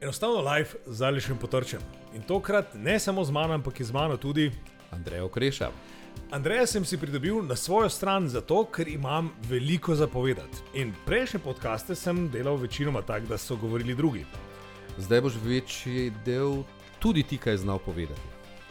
[0.00, 1.80] Enostavno live z Ališem potrčem.
[2.14, 4.52] In tokrat ne samo z mano, ampak z mano tudi
[4.90, 5.70] Andrej Okreša.
[6.30, 10.62] Andreja sem si pridobil na svojo stran zato, ker imam veliko zapovedati.
[10.74, 14.24] In prejšnje podcaste sem delal večinoma tako, da so govorili drugi.
[14.98, 16.62] Zdaj boš večji del
[16.98, 18.20] tudi ti kaj znal povedati.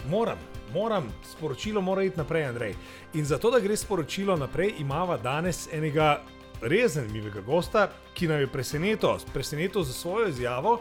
[0.10, 0.38] Moram,
[0.74, 2.76] moram, sporočilo mora iti naprej, Andrej.
[3.14, 6.22] In zato, da gre sporočilo naprej, imamo danes enega
[6.62, 10.80] res zanimivega gosta, ki nam je presenetil, presenetil za svojo izjavo,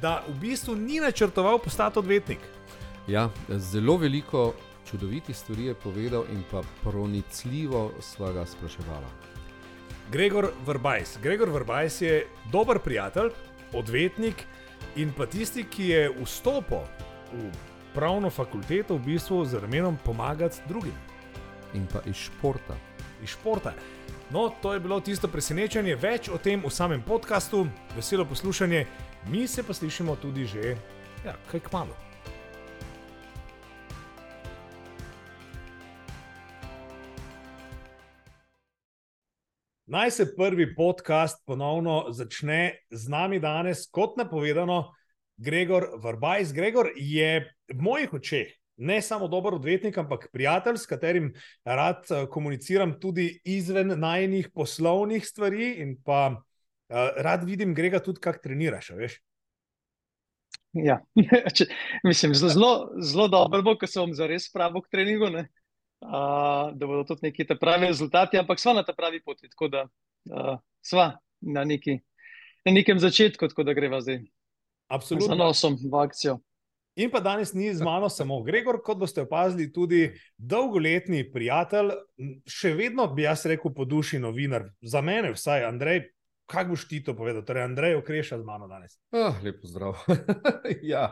[0.00, 2.38] da v bistvu ni načrtoval postati odvetnik.
[3.08, 4.54] Ja, zelo veliko
[4.90, 9.10] čudovitih stvari je povedal in pa pronicljivo sva ga spraševala.
[10.10, 11.18] Gregor Vrbajs.
[11.22, 13.30] Gregor Vrbajs je dober prijatelj,
[13.72, 14.44] odvetnik
[14.96, 16.82] in pa tisti, ki je vstopil
[17.32, 17.50] v
[17.94, 20.94] pravno fakulteto v bistvu z namenom pomagati drugim.
[21.74, 22.74] In pa iz športa.
[23.22, 23.74] Iz športa.
[24.30, 27.66] No, to je bilo tisto presenečenje, več o tem v samem podkastu,
[27.96, 28.86] veselo poslušanje,
[29.28, 30.76] mi se pa slišimo tudi že,
[31.24, 31.96] ja, kaj kmalo.
[39.86, 44.94] Naj se prvi podcast ponovno začne z nami danes, kot napovedano,
[45.36, 46.52] Gregor Vrbajs.
[46.52, 51.32] Gregor je v mojih očeh ne samo dober odvetnik, ampak prijatelj, s katerim
[51.64, 56.40] rad uh, komuniciram tudi izven najnih poslovnih stvari in pa
[57.16, 58.90] rad vidim, Grega, tudi kako treniraš.
[58.98, 59.18] Veš?
[60.72, 61.00] Ja,
[61.56, 61.66] Če,
[62.06, 65.46] mislim, zelo, zelo dobro bo, ko se bom zares spravil k treningu, uh,
[66.74, 69.86] da bodo tudi neki te pravi rezultati, ampak sva na ta pravi poti, tako da
[69.86, 71.98] uh, sva na, neki,
[72.66, 74.22] na nekem začetku, tako da greva zdaj.
[74.90, 75.34] Absolutno.
[75.34, 76.38] Z nosom v akcijo.
[76.98, 81.94] In pa danes ni z mano samo Gregor, kot boste opazili, tudi dolgoletni prijatelj,
[82.50, 86.02] še vedno bi jaz rekel po duši novinar, za mene vsaj, Andrej.
[86.50, 87.44] Kaj boš ti to povedal?
[87.46, 88.98] Torej, Andrej okreša z mano danes.
[89.14, 90.00] Oh, lepo zdrav.
[90.92, 91.04] ja,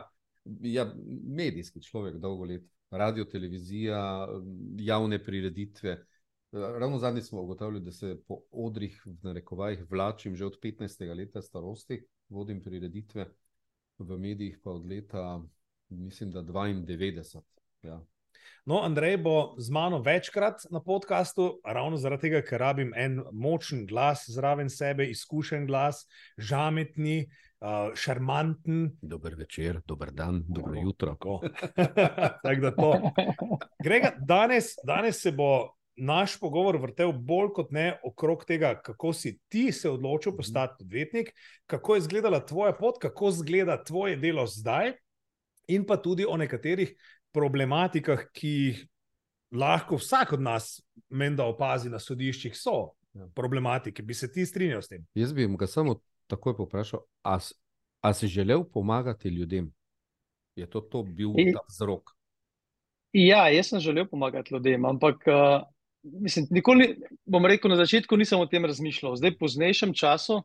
[0.61, 0.85] ja,
[1.23, 4.27] medijski človek, dolgo let, radio, televizija,
[4.79, 5.97] javne prireditve.
[6.51, 11.15] Ravno zadnji smo ugotavljali, da se po odrih, v narekovajih, vlačim že od 15.
[11.15, 13.29] leta starosti, vodim prireditve
[13.99, 15.41] v medijih pa od leta
[15.89, 17.41] mislim, da 92.
[17.83, 18.05] Ja.
[18.69, 23.85] No, Andrej bo z mano večkrat na podkastu, ravno zaradi tega, ker rabim en močen
[23.89, 26.03] glas zraven sebe, izkušen glas,
[26.37, 27.23] žametni,
[27.61, 28.91] uh, šarmanten.
[29.01, 31.15] Dober večer, dober dan, dobro no, jutro.
[32.43, 32.93] Tako da to.
[33.83, 35.75] Grega, danes, danes se bo.
[35.99, 41.33] Naš pogovor vrtel bolj kot ne okrog tega, kako si ti se odločil postati odvetnik,
[41.67, 44.93] kako je izgledala tvoja pot, kako izgleda tvoje delo zdaj,
[45.67, 46.95] in pa tudi o nekaterih
[47.33, 48.83] problematikah, ki jih
[49.51, 50.77] lahko vsak od nas,
[51.09, 53.27] menda, opazi na sodiščih, so ja.
[53.35, 54.03] problematike.
[54.05, 55.05] Bi se ti strinjal s tem?
[55.17, 59.71] Jaz bi ga samo takoj poprašal, ali si želel pomagati ljudem?
[60.55, 62.13] Je to, to bil ta vzrok?
[63.13, 65.27] Ja, jaz sem želel pomagati ljudem, ampak.
[65.27, 65.67] Uh...
[65.99, 66.93] Mislim, nikoli,
[67.27, 70.37] bom rekel, na začetku nisem o tem razmišljal, zdaj, po znejšem času,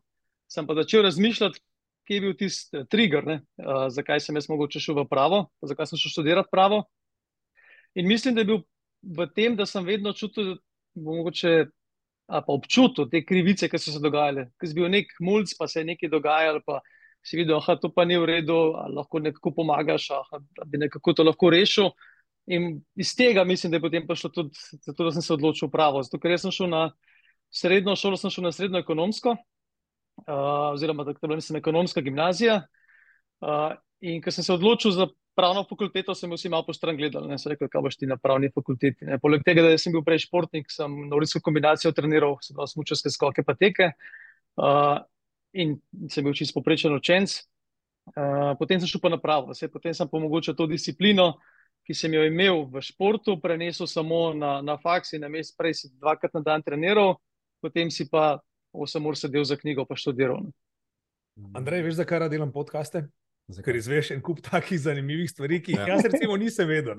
[0.51, 1.61] sem pa začel razmišljati,
[2.07, 5.93] kje je bil tisti eh, trigger, uh, zakaj sem jaz mogoče šel v pravo, zakaj
[5.93, 6.85] sem šel študirati pravo.
[7.95, 8.63] In mislim, da je bil
[9.17, 10.57] v tem, da sem vedno čutil,
[10.95, 11.55] mogoče,
[12.27, 14.49] pa občutil te krivice, ki so se dogajale.
[14.59, 16.81] Ker si bil nek mulj, pa se je nekaj dogajalo, pa
[17.25, 18.57] si videl, da to pa ni v redu,
[18.97, 20.09] lahko nekako pomagaš,
[20.57, 21.93] da bi nekako to lahko rešil.
[22.53, 26.03] In iz tega mislim, da je potem prišlo tudi, zato, da sem se odločil pravo.
[26.05, 26.83] Zato, ker sem šel na
[27.55, 29.37] srednjo šolo, sem šel na srednjo ekonomsko
[30.17, 32.63] uh, oziroma tako bila mislim ekonomska gimnazija.
[33.41, 37.27] Uh, in ko sem se odločil za pravno fakulteto, sem vsi malo po stran gledal,
[37.29, 39.07] ne sem rekel, kaj boš ti na pravni fakulteti.
[39.09, 39.19] Ne.
[39.19, 43.43] Poleg tega, da sem bil prej športnik, sem ulično kombinacijo treniral, sem imel smučarske skoke
[43.47, 45.01] pa teke uh,
[45.53, 45.77] in
[46.11, 47.35] sem bil čisto poprečen učenc.
[48.15, 51.33] Uh, potem sem šel pa na pravo, Vse, potem sem pa mogoče to disciplino,
[51.85, 55.75] ki sem jo imel v športu, prenesel samo na, na faks in na mest, prej
[55.81, 57.17] si dvakrat na dan treniral,
[57.65, 58.39] potem si pa
[58.75, 60.43] 8 ur sedel za knjigo, pa študiral.
[61.55, 63.07] Andrej, veš, zakaj rad delam podkaste?
[63.65, 65.89] Ker izveš en kup takih zanimivih stvari, ki jih ja.
[65.95, 66.97] jaz recimo nisem vedel.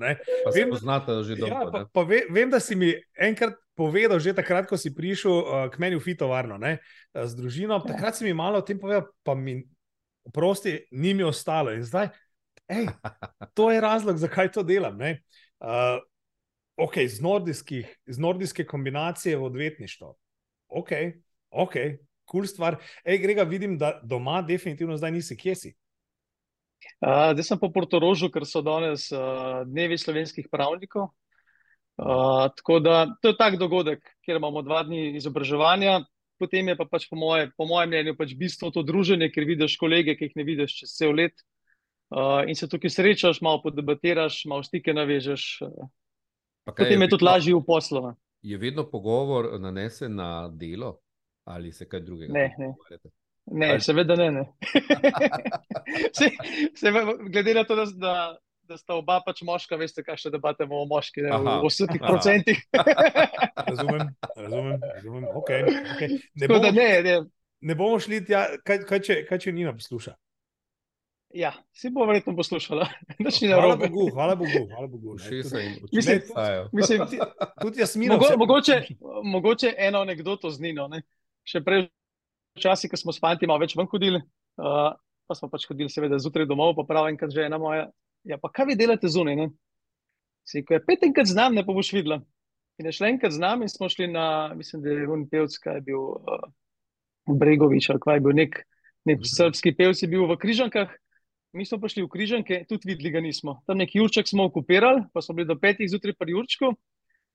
[0.54, 4.68] Vem, poznate, že ja, pa, pa ve, vem, da si mi enkrat povedal, že takrat,
[4.70, 6.78] ko si prišel uh, k meni v fitovarno ne,
[7.10, 7.80] z družino.
[7.82, 7.88] Ja.
[7.90, 9.66] Takrat si mi malo o tem povedal, pa mi
[10.30, 11.74] prosti, ni mi ostalo.
[11.74, 12.14] In zdaj,
[12.70, 12.94] ej,
[13.58, 15.02] to je razlog, zakaj to delam.
[15.02, 15.98] Uh,
[16.78, 17.18] ok, z,
[18.06, 20.14] z nordijske kombinacije v odvetništvo.
[20.78, 21.25] Okay,
[21.56, 21.74] ok,
[22.26, 22.78] kul cool stvar.
[23.04, 25.74] Ej, Grega, vidim, da doma definitivno zdaj nisi, kje si.
[27.00, 31.10] Uh, zdaj sem po Portorožu, ker so danes uh, dnevi slovenskih pravnikov.
[31.96, 36.02] Uh, tako da to je tak dogodek, kjer imamo dva dni izobraževanja,
[36.38, 39.78] potem je pa pač po, moje, po mojem mnenju pač bistvo to druženje, ker vidiš
[39.80, 41.40] kolege, ki jih ne vidiš čez cel let.
[42.12, 45.46] Uh, in se tukaj srečaš, malo podebatiraš, malo stike navežeš.
[45.66, 45.88] Uh,
[46.68, 48.12] potem je, je tudi lažje v poslu.
[48.46, 51.00] Je vedno pogovor nanesen na delo
[51.46, 52.32] ali se kaj drugega?
[52.32, 52.72] Ne, ne.
[52.74, 53.10] pogovarjate?
[53.46, 54.30] Ne, Ali- seveda ne.
[54.30, 54.44] ne.
[56.18, 56.30] se,
[56.74, 56.92] se,
[57.30, 58.14] glede na to, da, da,
[58.62, 61.60] da sta oba pač moška, veste, kakšne debate imamo o moški, ne, Aha.
[61.62, 62.56] v 80%.
[63.70, 65.24] Razumem, razumem, razumem.
[65.38, 65.62] Okay,
[65.94, 66.20] okay.
[66.34, 67.16] Ne, Tako da bomo, ne, ne.
[67.60, 70.16] ne bomo šli tja, kaj, kaj, če, kaj če Nina posluša.
[71.36, 72.86] Ja, si bo verjetno poslušala.
[73.54, 73.76] Hvala.
[73.76, 74.66] Bogu, hvala Bogu.
[74.70, 75.74] Hvala Bogu Mislim-.
[75.92, 77.18] Mislim, Tudi,
[77.62, 78.14] tudi Jasmina.
[78.14, 78.82] Mogo, mogoče,
[79.24, 80.88] mogoče eno anegdoto z Nino.
[80.88, 81.02] Ne?
[81.46, 81.86] Še prej,
[82.58, 84.18] včasih, ko smo s fanti malo več ven hodili,
[84.58, 84.94] uh,
[85.26, 87.86] pa smo pač hodili, seveda, zjutraj domov, pa pravi enkrat že ena moja.
[88.26, 89.36] Ja, pa kaj vi delate zunaj?
[89.38, 89.48] ne?"
[90.46, 92.20] Si rekel, ja, pet enkrat znam, ne pa boš videla.
[92.78, 95.54] In je šla enkrat z nami in smo šli na, mislim, da je on pevc,
[95.62, 96.44] kaj je bil uh,
[97.26, 98.58] Bregovič ali kaj je bil, nek,
[99.08, 99.30] nek Mhm.
[99.32, 100.90] srpski pevc je bil v Križankah.
[101.56, 103.62] Mi smo prišli v Križanke, tudi videli ga nismo.
[103.66, 106.74] Tam neki Jurček smo okupirali, pa smo bili do petih zjutraj pri Jurčku,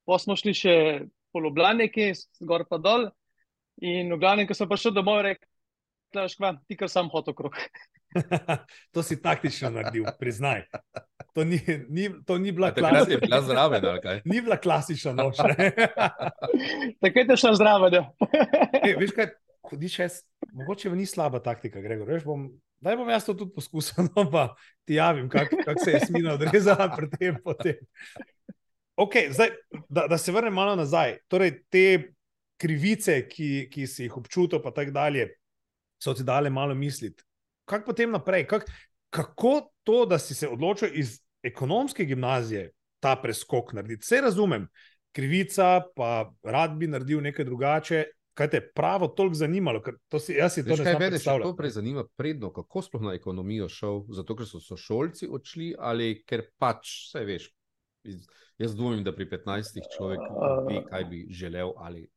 [0.06, 0.76] pa smo šli še
[1.34, 2.14] po Ljubljani, nekje,
[2.46, 3.10] gor pa dol.
[3.80, 7.56] In v glavnem, ko sem prišel domov, je rekla, škva, ti kar sam hotel krok.
[8.94, 10.66] to si taktično naredil, priznaj.
[11.34, 14.22] To ni, ni, to ni, bila, A Takrat je bila zraven, kaj?
[14.26, 15.40] ni bila klasična noč.
[17.04, 17.94] Takrat je šla zraven.
[17.94, 18.04] ja.
[19.00, 19.32] Veš kaj,
[19.70, 20.20] hudiš, jaz,
[20.52, 22.10] mogoče ni slaba taktika, Gregor.
[22.12, 22.50] Veš, bom,
[22.84, 24.52] daj bom jaz to tudi poskusil, no pa
[24.84, 27.40] ti javim, kako kak se je smina odrezala pri tem.
[27.44, 27.80] Potem.
[29.00, 29.56] Okay, zdaj,
[29.90, 31.22] da, da se vrnem malo nazaj.
[31.32, 32.12] Torej, te
[32.62, 35.28] krivice, ki, ki si jih občutil, pa tako dalje,
[36.02, 37.24] so ti dale malo misliti.
[37.66, 38.46] Kako potem naprej?
[38.50, 38.70] Kak,
[39.10, 39.54] kako
[39.84, 42.72] to, da si se odločil iz ekonomske gimnazije
[43.02, 44.06] ta preskok narediti?
[44.06, 44.68] Vse razumem,
[45.12, 48.04] krivica, pa rad bi naredil nekaj drugače.
[48.34, 49.82] Kaj te je pravo toliko zanimalo?
[50.10, 52.82] To si, jaz si to ne kaj znam mene še to prej zanima, predno, kako
[52.86, 54.06] sploh na ekonomijo šel?
[54.16, 57.50] Zato, ker so sošolci odšli ali ker pač, vse veš.
[58.62, 60.24] Jaz dvomim, da pri 15 človek
[60.70, 62.08] ve, kaj bi želel ali.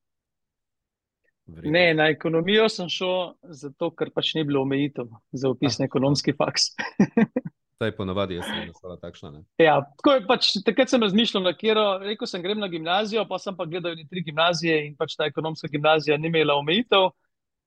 [1.47, 1.73] Vredno.
[1.73, 6.35] Ne, na ekonomijo sem šel zato, ker pač ni bilo omejitev za upis na ekonomski
[6.37, 6.73] faks.
[7.75, 9.31] Zdaj ponavadi jaz sem nastala takšna.
[9.35, 9.41] Ne?
[9.59, 13.41] Ja, tako je pač, takrat sem razmišljal, na katero, rekel sem, grem na gimnazijo, pa
[13.43, 17.11] sem pa gledal tri gimnazije in pač ta ekonomska gimnazija ni imela omejitev.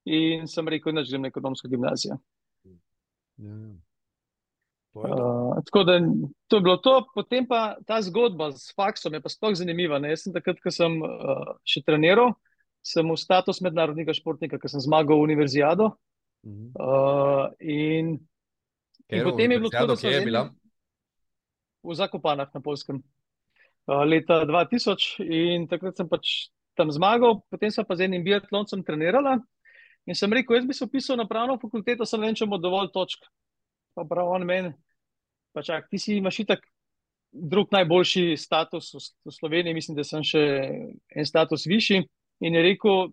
[0.08, 2.16] In sem rekel, da grem na ekonomsko gimnazijo.
[2.64, 2.72] Ja,
[3.44, 3.76] ja.
[4.96, 5.14] To je.
[5.14, 6.00] Uh, tako da
[6.48, 10.00] to je bilo to, potem pa ta zgodba s faksom je pa sploh zanimiva.
[10.00, 10.16] Ne?
[10.16, 12.34] Jaz sem takrat, ko sem uh, še treniral,
[12.88, 15.92] sem v status mednarodnega športnika, ker sem zmagal univerzijado.
[16.48, 16.72] Mhm.
[16.80, 18.16] Uh, in,
[19.12, 20.48] in potem je bilo tako, da kje je bila?
[21.84, 23.04] v Zakopanah na Polskem.
[23.88, 28.84] Uh, leta 2000 in takrat sem pač tam zmagal, potem sem pa z enim biatloncem
[28.84, 29.40] trenirala
[30.08, 32.60] in sem rekel, jaz bi se upisal na pravno fakulteto, sem ne vem, če bo
[32.60, 33.24] dovolj točk.
[33.96, 34.72] Pa prav on meni,
[35.56, 36.68] pa čak, ti si imaš itak
[37.32, 40.44] drug najboljši status v, v Sloveniji, mislim, da sem še
[41.16, 42.06] en status višji
[42.44, 43.12] in je rekel,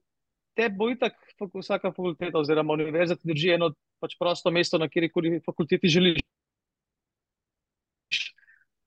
[0.55, 3.73] te bo itak vsaka fakulteta oziroma univerza drži eno
[4.03, 6.23] pač prosto mesto, na kjerkoli fakulteti želiš.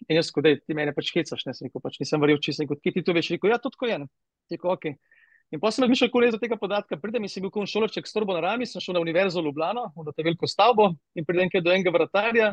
[0.07, 2.67] In jaz, kot da ti mene pač hecaš, ne, rekel, pač nisem verjel, če sem
[2.67, 3.97] rekel, kje ti to veš, rekel, ja, to tako je.
[4.53, 4.95] Rekel, okay.
[5.51, 6.99] In potem sem razmišljal, kako je do tega podatka.
[6.99, 9.47] Pridem in sem bil kot šolarček s torbo na rami, sem šel na univerzo v
[9.47, 12.49] Ljubljano, v to veliko stavbo in pridem do enega vratarja.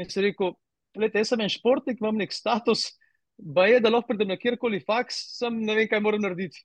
[0.00, 0.52] In sem rekel,
[0.96, 2.90] gledajte, jaz sem en športnik, imam nek status,
[3.36, 6.60] ba je, da lahko pridem na kjerkoli faks, sem ne vem, kaj moram narediti.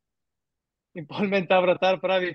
[0.95, 2.31] In pol meni ta vratar pravi,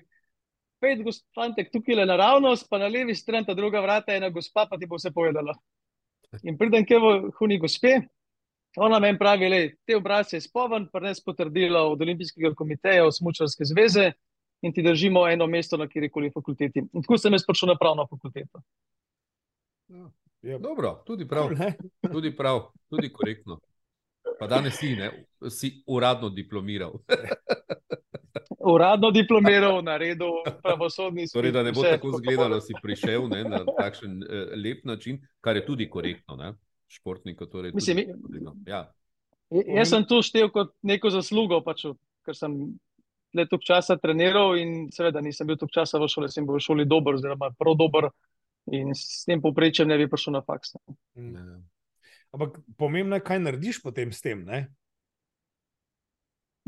[0.81, 4.67] pet gospodantek tukaj le naravnost, pa na levi strani ta druga vrata je ena gospa,
[4.69, 5.55] pa ti bo vse povedala.
[6.45, 7.97] In pridem kje v huni gospe,
[8.76, 13.64] ona meni pravi, le, te obrazce je spoven, prines potrdilo od Olimpijskega komiteja, od Smučarske
[13.64, 14.12] zveze
[14.62, 16.85] in ti držimo eno mesto na kjerkoli fakulteti.
[16.93, 18.61] In tako sem jaz prišel na pravno fakulteto.
[20.43, 21.50] Ja, Dobro, tudi prav,
[22.12, 23.59] tudi prav, tudi korektno.
[24.38, 25.11] Pa danes si, ne,
[25.50, 26.93] si uradno diplomiral.
[28.61, 31.38] Uradno diplomiral, naredil pravosodni svet.
[31.38, 35.21] Torej, da ne bo tako izgledalo, da si prišel ne, na takšen eh, lep način,
[35.40, 36.52] kar je tudi korektno, ne?
[36.90, 37.47] športnika.
[37.47, 38.85] Torej, Mislim, tudi, no, ja.
[39.50, 41.87] Jaz sem to štel kot neko zaslugo, pač,
[42.26, 42.57] ker sem
[43.35, 46.64] le toliko časa treniral in seveda nisem bil toliko časa v šoli, sem bil v
[46.64, 48.11] šoli dober, oziroma prav dober
[48.75, 50.76] in s tem povprečjem ne bi prišel na faks.
[50.76, 50.97] ne.
[51.17, 51.62] Mm.
[52.31, 54.45] Ampak pomembno je, kaj narediš potem s tem.
[54.47, 54.69] ne?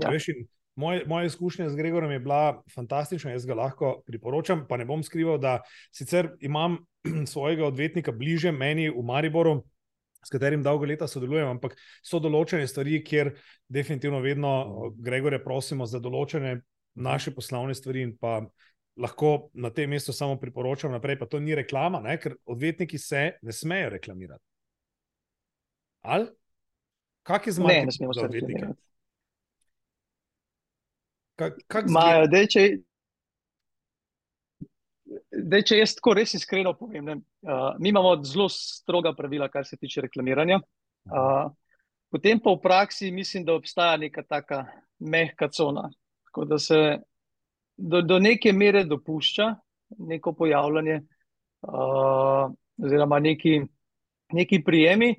[0.03, 0.11] Ja.
[0.11, 0.33] Veš,
[0.75, 4.65] Moje, moja izkušnja z Gregorjem je bila fantastična, jaz ga lahko priporočam.
[4.69, 5.61] Pa ne bom skrival, da
[5.93, 6.79] sicer imam
[7.33, 9.61] svojega odvetnika bliže meni v Mariboru,
[10.25, 13.35] s katerim dolgo leta sodelujem, ampak so določene stvari, kjer
[13.69, 14.53] definitivno vedno
[14.97, 16.61] Gregorje prosimo za določene
[16.95, 18.41] naše poslovne stvari in pa
[18.97, 22.19] lahko na tem mestu samo priporočam naprej, pa to ni reklama, ne?
[22.21, 24.45] ker odvetniki se ne smejo reklamirati.
[26.03, 26.29] Ali?
[27.23, 28.13] Kak je z Ne, ne smemo
[31.39, 31.93] se reklamirati.
[31.93, 32.65] Majo, dej, če,
[35.33, 39.67] dej, če jaz tako res iskreno povem, ne, uh, mi imamo zelo stroga pravila, kar
[39.69, 40.61] se tiče reklamiranja.
[41.11, 41.49] Uh,
[42.13, 44.65] potem pa v praksi mislim, da obstaja neka taka
[44.99, 45.89] mehka cona,
[46.29, 46.81] tako da se
[47.77, 49.55] do, do neke mere dopušča
[49.99, 51.01] neko pojavljanje
[51.69, 52.53] uh,
[52.85, 53.61] oziroma neki,
[54.33, 55.15] neki prijemi.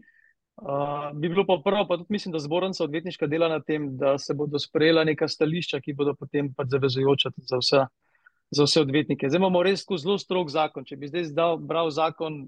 [0.54, 4.18] Uh, bi bilo pa prav, pa tudi mislim, da zbornica odvetniška dela na tem, da
[4.18, 7.86] se bodo sprejela neka stališča, ki bodo potem pač zavezujoča za vse,
[8.54, 9.30] za vse odvetnike.
[9.30, 10.86] Zdaj imamo res zelo strog zakon.
[10.86, 12.44] Če bi zdaj zdal, bral zakon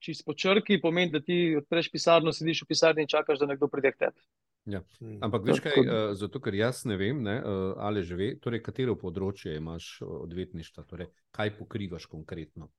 [0.00, 3.68] čist po črki, pomeni, da ti odpreš pisarno, sediš v pisarni in čakaš, da nekdo
[3.68, 4.24] pride k tebi.
[4.70, 4.80] Ja.
[5.20, 8.64] Ampak, veš kaj, uh, zato ker jaz ne vem, ne, uh, ali že ve, torej,
[8.64, 12.70] katero področje imaš odvetništva, torej, kaj pokrivaš konkretno.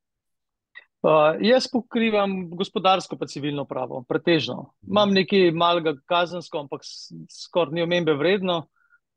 [1.01, 4.67] Uh, jaz pokrivam gospodarsko, pa civilno pravo, pretežno.
[4.85, 8.67] Imam nekaj malega kazensko, ampak skoraj ni omembe vredno.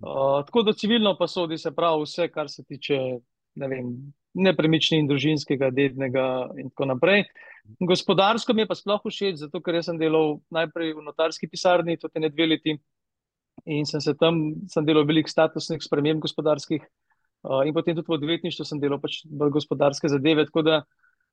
[0.01, 2.97] Uh, tako da civilno pa sodi se pravi vse, kar se tiče
[3.61, 3.93] ne vem,
[4.35, 6.25] nepremičnin, družinskega, dednega
[6.57, 7.27] in tako naprej.
[7.93, 12.25] Gospodarsko mi je pa sploh všeč, zato ker sem delal najprej v notarski pisarni, tudi
[12.25, 12.79] ne dve leti,
[13.69, 14.41] in sem se tam
[14.73, 19.21] sem delal veliko statusnih sprememb gospodarskih, uh, in potem tudi v odvetništvu sem delal pač
[19.29, 20.49] gospodarske zadeve.
[20.49, 20.83] Tako da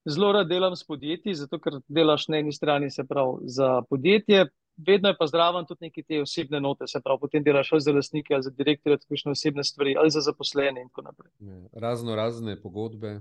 [0.06, 4.46] zelo rad delam s podjetji, zato ker delaš na eni strani, se pravi, za podjetje,
[4.78, 7.94] vedno je pa zraven tudi neke te osebne note, se pravi, potem delaš ali za
[7.94, 11.32] lastnike, ali za direktorje, tako še osebne stvari, ali za zaposlene in tako naprej.
[11.74, 13.20] Razno razne pogodbe,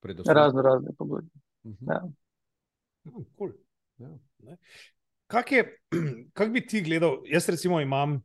[0.00, 0.34] predvsem.
[0.34, 1.40] Razno razne pogodbe.
[1.64, 1.92] Uh -huh.
[1.92, 2.02] ja.
[3.04, 3.52] No, cool.
[3.98, 4.56] ja.
[5.26, 5.64] Kak, je,
[6.38, 7.20] kak bi ti gledal?
[7.24, 8.22] Jaz, recimo, imam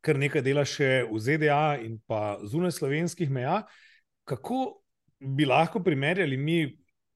[0.00, 3.62] kar nekaj dela še v ZDA in pa zunaj slovenskih meja.
[4.28, 4.82] Kako
[5.20, 6.58] bi lahko primerjali mi,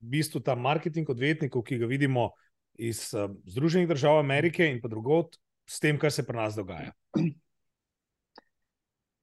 [0.02, 2.30] v bistvu, ta marketing odvetnikov, ki ga vidimo
[2.74, 5.36] iz uh, Združenih držav Amerike in pa drugot,
[5.68, 6.90] s tem, kar se pri nas dogaja?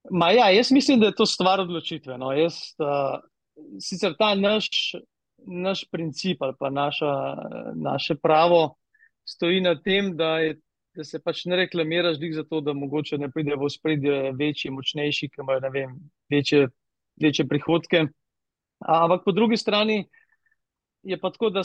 [0.09, 2.17] Ma ja, jaz mislim, da je to stvar odločitve.
[2.17, 2.31] No.
[2.33, 3.19] Jaz, uh,
[3.83, 4.95] sicer ta naš,
[5.45, 7.11] naš princip ali pa naša,
[7.75, 8.75] naše pravo
[9.27, 10.55] stoji na tem, da, je,
[10.95, 15.43] da se pač ne reklamiraš zato, da mogoče ne pride v spredje večji, močnejši, ki
[15.43, 15.99] imajo vem,
[16.31, 16.67] večje,
[17.21, 18.07] večje prihodke.
[18.79, 20.05] Ampak po drugi strani
[21.03, 21.63] je pa tako, da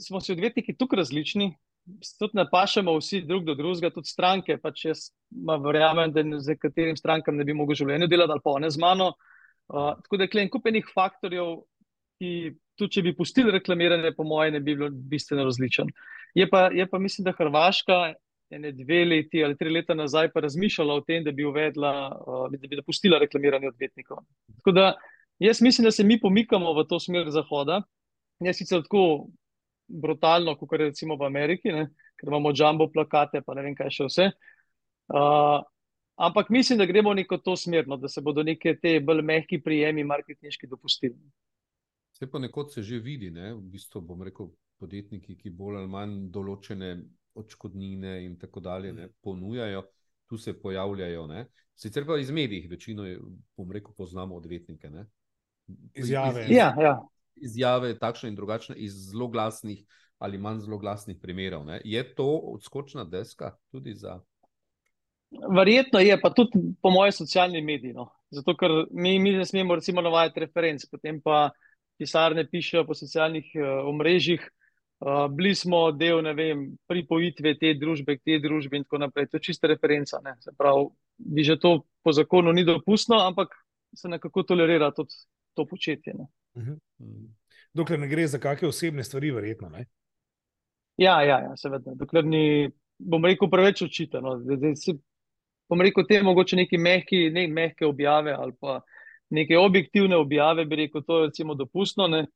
[0.00, 1.52] smo si odvetniki tukaj različni,
[2.18, 4.56] tudi ne pašemo vsi drug do drugega, tudi stranke.
[4.62, 5.04] Pač jaz
[5.64, 9.12] verjamem, da z katerim strankam ne bi mogel življenje delati ali pa ne z mano.
[9.72, 11.62] Uh, tako da je klen kupenih faktorjev,
[12.20, 12.32] ki
[12.78, 15.90] tudi če bi pustili reklamiranje, po mojem, ne bi bilo bistveno različen.
[16.36, 18.02] Je pa, je pa mislim, da Hrvaška.
[18.52, 22.42] Ene dve leti ali tri leta nazaj pa razmišljala o tem, da bi uvedla, uh,
[22.52, 24.18] da bi dopustila reklamiranje odvetnikov.
[24.58, 24.90] Tako da
[25.42, 27.82] Jaz mislim, da se mi pomikamo v to smer zahoda.
[28.40, 29.26] Ne sicer tako
[29.88, 31.88] brutalno, kot recimo v Ameriki, ne?
[32.16, 34.26] ker imamo jumbo plakate, pa ne vem, kaj še vse.
[35.10, 35.58] Uh,
[36.14, 39.58] ampak mislim, da gremo neko to smer, no, da se bodo neke te bolj mehki
[39.58, 41.18] prijemi, marketinški dopustili.
[42.14, 43.50] Vse pa nekod se že vidi, ne?
[43.56, 46.92] v bistvu bom rekel, podjetniki, ki bolj ali manj določene
[47.34, 49.82] odškodnine in tako dalje ne, ponujajo,
[50.30, 51.26] tu se pojavljajo.
[51.26, 51.48] Ne?
[51.74, 53.08] Sicer pa iz medijev, večino,
[53.58, 54.90] bom rekel, poznamo odvetnike.
[54.90, 55.08] Ne?
[55.94, 56.44] Izjave.
[56.48, 57.00] Iz, ja, ja.
[57.36, 59.84] izjave, takšne in drugačne, iz zelo glasnih
[60.22, 61.64] ali manj zelo glasnih primerov.
[61.66, 61.80] Ne?
[61.84, 64.20] Je to odskočna deska tudi za?
[65.56, 67.92] Verjetno je, pa tudi po mojem socialni mediji.
[67.92, 68.06] No.
[68.30, 71.50] Zato, ker mi, mi ne smemo, recimo, navajati referenc, potem pa
[71.98, 74.44] pisarne pišejo po socialnih uh, omrežjih.
[75.02, 79.26] Uh, bili smo del, vem, pripojitve te družbe k tej družbi, in tako naprej.
[79.32, 80.22] To je čista referenca.
[80.54, 80.86] Pravi,
[81.18, 83.56] bi že to po zakonu ni dopustno, ampak
[83.94, 85.18] se nekako tolerira tudi
[85.54, 86.14] to početje.
[86.54, 86.78] Uh -huh.
[87.74, 89.68] Dokler ne gre za kakšne osebne stvari, verjetno.
[89.68, 89.86] Ne?
[90.96, 91.94] Ja, ja, ja, seveda.
[91.94, 94.36] Dokler ni, bom rekel, preveč očitano.
[95.68, 98.80] Bom rekel, te mogoče neki mehki, ne mehke objave ali pa
[99.32, 102.08] neke objektivne objave, bi rekel, to je recimo dopustno.
[102.08, 102.26] Ne?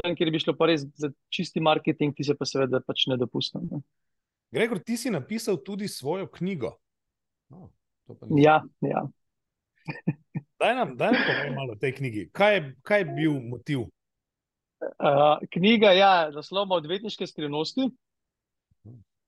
[0.00, 3.18] Tam, kjer bi šlo pa res za čisti marketing, ti se pa seveda pač ne
[3.20, 3.60] dopustno.
[3.70, 3.82] Ne?
[4.50, 6.72] Gregor, ti si napisal tudi svojo knjigo.
[7.50, 7.68] Oh,
[8.38, 9.04] ja, ja.
[10.60, 12.28] Daj nam, daj nam malo o tej knjigi.
[12.32, 13.84] Kaj je, kaj je bil motiv?
[14.80, 17.90] Uh, knjiga je ja, naslov odvetniške skrivnosti.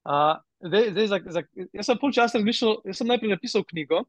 [0.09, 1.43] Uh, zdaj, zdaj, za, za,
[1.73, 4.07] jaz sem pol časa razmišljal, jaz sem najprej napisal knjigo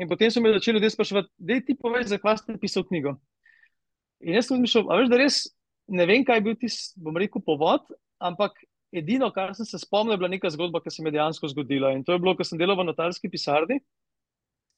[0.00, 3.14] in potem so me začeli ljudje spraševati, da ti poveš, zakaj si napisal knjigo.
[4.20, 5.40] In jaz sem razmišljal, a veš, da res
[5.88, 7.88] ne vem, kaj je bil ti, bom rekel, povod,
[8.20, 8.56] ampak
[8.92, 11.92] edino, kar sem se spomnil, je bila neka zgodba, ki se mi je dejansko zgodila.
[11.96, 13.80] In to je bilo, ko sem delal v notarski pisarni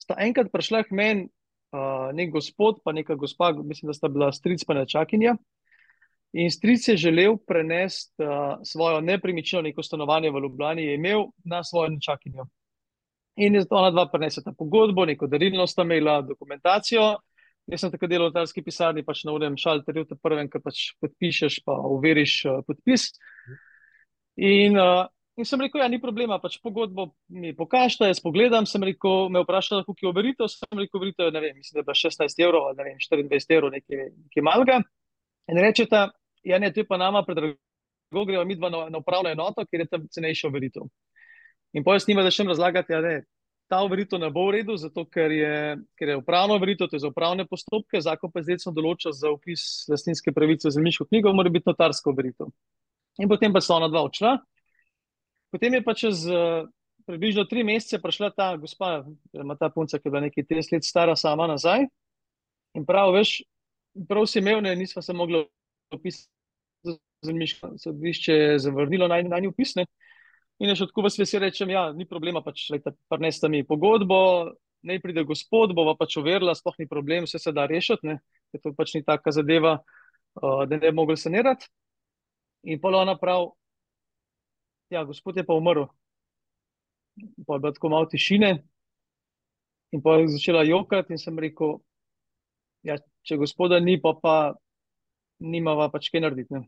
[0.03, 1.29] sta enkrat prišla k meni
[1.73, 5.37] uh, nek gospod, pa neka gospa, mislim, da sta bila stric pa nečakinja.
[6.33, 11.65] In stric je želel prenesti uh, svojo nepremičnino, neko stanovanje v Ljubljani, je imel na
[11.65, 12.47] svojo nečakinjo.
[13.37, 17.17] In je ona dva prenesla pogodbo, neko darilno sta imela dokumentacijo.
[17.67, 20.81] Jaz sem tako delal v tarski pisarni, pač na unem šalterju, te prvem, ki pač
[21.01, 23.13] podpišeš, pa uveriš uh, podpis.
[24.37, 28.67] In, uh, in sem rekel, ja, ni problema, pač pogodbo mi pokažite, jaz pogledam.
[28.69, 30.51] Sem rekel, me vprašala, koliko je overitev.
[30.53, 33.57] Sem rekel, overitev je, ne vem, mislim, da je bila 16 evrov, ne vem, 24
[33.57, 34.81] evrov, nekaj, nekaj malga.
[35.51, 36.07] In rečete,
[36.47, 39.85] ja, ne, to je pa nama predrago, gremo mi dva na, na upravno enoto, ker
[39.85, 40.89] je tam cenejša overitev.
[41.73, 43.23] In potem s njima začnem razlagati, ja,
[43.73, 45.57] ta veritev ne bo v redu, zato ker je,
[45.97, 49.87] ker je upravna veritev, to je za upravne postopke, zakon pa zdaj določa za upis
[49.89, 52.53] lastninske pravice v zemljiško knjigo, mora biti notarska veritev.
[53.21, 54.37] In potem pa so ona dva odšla.
[55.53, 56.65] Potem je pa čez uh,
[57.07, 59.05] približno tri mesece prišla ta gospa,
[59.37, 61.87] ima ta punca, ki je bila nekaj 30 let stara, sama nazaj.
[62.79, 63.43] In prav, veš,
[64.09, 65.45] prav si imel, ne, nisva se mogla
[65.93, 66.31] opisati.
[67.23, 69.85] Zemljiško sodišče je zavrnilo naj, naj upisne.
[70.59, 72.65] In je še tako vas vesel, rečem, ja, ni problema, pač
[73.11, 74.19] prneste mi pogodbo,
[74.83, 78.17] naj pride gospod, bova pač overila, sploh ni problem, vse se da rešiti, ne,
[78.51, 79.77] ker to pač ni taka zadeva,
[80.41, 81.71] uh, da ne bi mogli sanirati.
[82.67, 83.53] In pa ona prav,
[84.93, 85.87] ja, gospod je pa umrl.
[87.47, 88.53] Pa je bilo tako malo tišine
[89.93, 91.75] in pa je začela jokati in sem rekel,
[92.89, 92.97] ja,
[93.29, 94.37] če gospoda ni, pa pa
[95.41, 96.63] nimava pač kaj narediti, ne.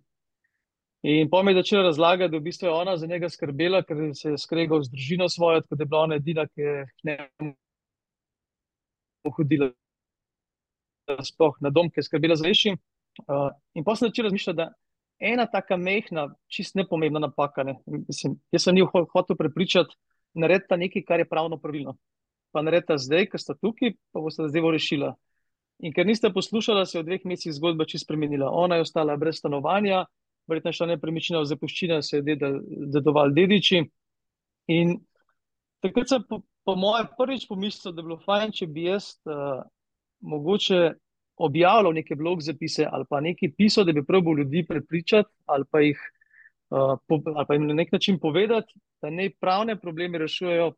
[1.05, 3.97] In pa mi je začela razlagati, da v bistvu je ona za njega skrbela, ker
[4.17, 7.17] se je skregal z družino svojo, tako da je bila ona edina, ki je ne
[9.37, 9.71] hodila
[11.25, 12.77] sploh na dom, ki je skrbela za reši.
[13.29, 14.71] Uh, in pa sem začela razmišljati, da
[15.19, 17.77] ena taka mehna, čist nepomembna napaka, ne?
[17.87, 19.95] Mislim, jaz sem njih hotel prepričati,
[20.35, 21.97] naredita nekaj, kar je pravno pravilno.
[22.53, 25.15] Pa naredita zdaj, ker sta tukaj, pa boste zdaj rešila.
[25.83, 28.51] In ker niste poslušali, se je v dveh mesecih zgodba čist spremenila.
[28.51, 30.05] Ona je ostala brez stanovanja,
[30.49, 32.37] verjetno šla nepremičnina v zapuščino, se je
[32.95, 33.83] dedoval dediči.
[34.75, 34.99] In
[35.83, 39.65] takrat sem po, po mojem prvič pomislil, da bi bilo fajn, če bi jaz uh,
[40.25, 40.95] mogoče
[41.37, 45.81] objavljal neke blog zapise ali pa nekaj pisal, da bi probal ljudi prepričati ali pa
[45.81, 46.01] jih
[46.71, 50.73] uh, po, ali pa jim na nek način povedati, da ne pravne probleme rešujejo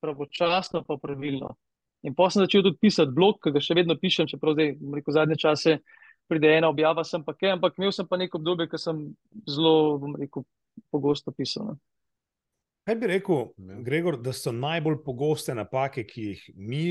[0.00, 1.54] pravočasno pa pravilno.
[2.02, 5.14] In potem sem začel tudi pisati blog, ki ga še vedno pišem, čeprav zdaj, rekel,
[5.14, 5.76] zadnje čase
[6.30, 9.02] pride ena objava, sem pa kaj, ampak imel sem pa neko obdobje, ki sem
[9.50, 10.46] zelo, bom rekel,
[10.94, 11.72] pogosto pisal.
[11.72, 11.76] Ne.
[12.88, 13.78] Kaj bi rekel, ja.
[13.84, 16.84] Gregor, da so najbolj pogoste napake, ki jih mi,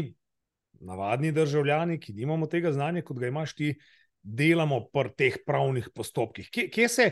[0.80, 3.74] navadni državljani, ki nimamo tega znanja, kot ga imaš ti,
[4.22, 6.50] delamo pri teh pravnih postopkih?
[6.52, 7.12] Kje, kje se,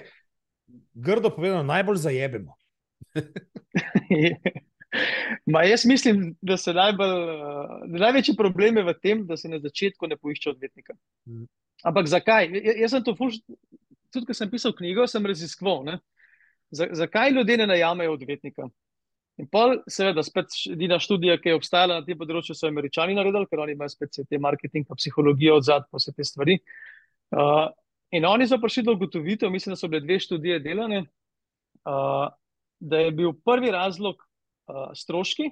[0.93, 2.55] grdo povedano, najbolj zajebemo?
[5.51, 7.09] Ma jaz mislim, da se najbolj,
[7.91, 10.93] da največji problem je v tem, da se na začetku ne poišče odvetnika.
[11.27, 11.45] Mm.
[11.83, 12.49] Ampak zakaj?
[12.81, 13.41] Jaz sem to, fuš,
[14.13, 15.99] tudi ko sem pisal knjigo, sem raziskoval,
[16.71, 18.69] zakaj ljudje ne najamejo odvetnika.
[19.37, 23.45] In pa, seveda, spet edina študija, ki je obstajala na tem področju, so američani naredili,
[23.49, 26.57] ker oni imajo spet te marketing, pa psihologijo od zadaj, pa vse te stvari.
[27.37, 27.67] Uh,
[28.17, 31.03] in oni so prišli do ugotovitev, mislim, da so bile dve študije delane,
[31.85, 32.25] uh,
[32.79, 35.51] da je bil prvi razlog uh, stroški.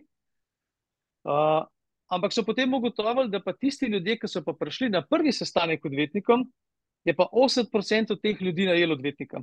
[1.26, 1.62] Uh,
[2.08, 5.86] Ampak so potem ugotovili, da pa tisti ljudje, ki so pa prišli na prvi sestanek
[5.86, 6.46] odvetnikom,
[7.06, 9.42] je pa 80% teh ljudi najelo odvetnika.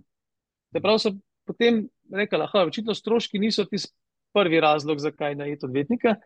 [0.72, 1.10] Se pravi, so
[1.46, 3.94] potem rekli, da očitno stroški niso tisti
[4.32, 6.16] prvi razlog, zakaj najeti odvetnika.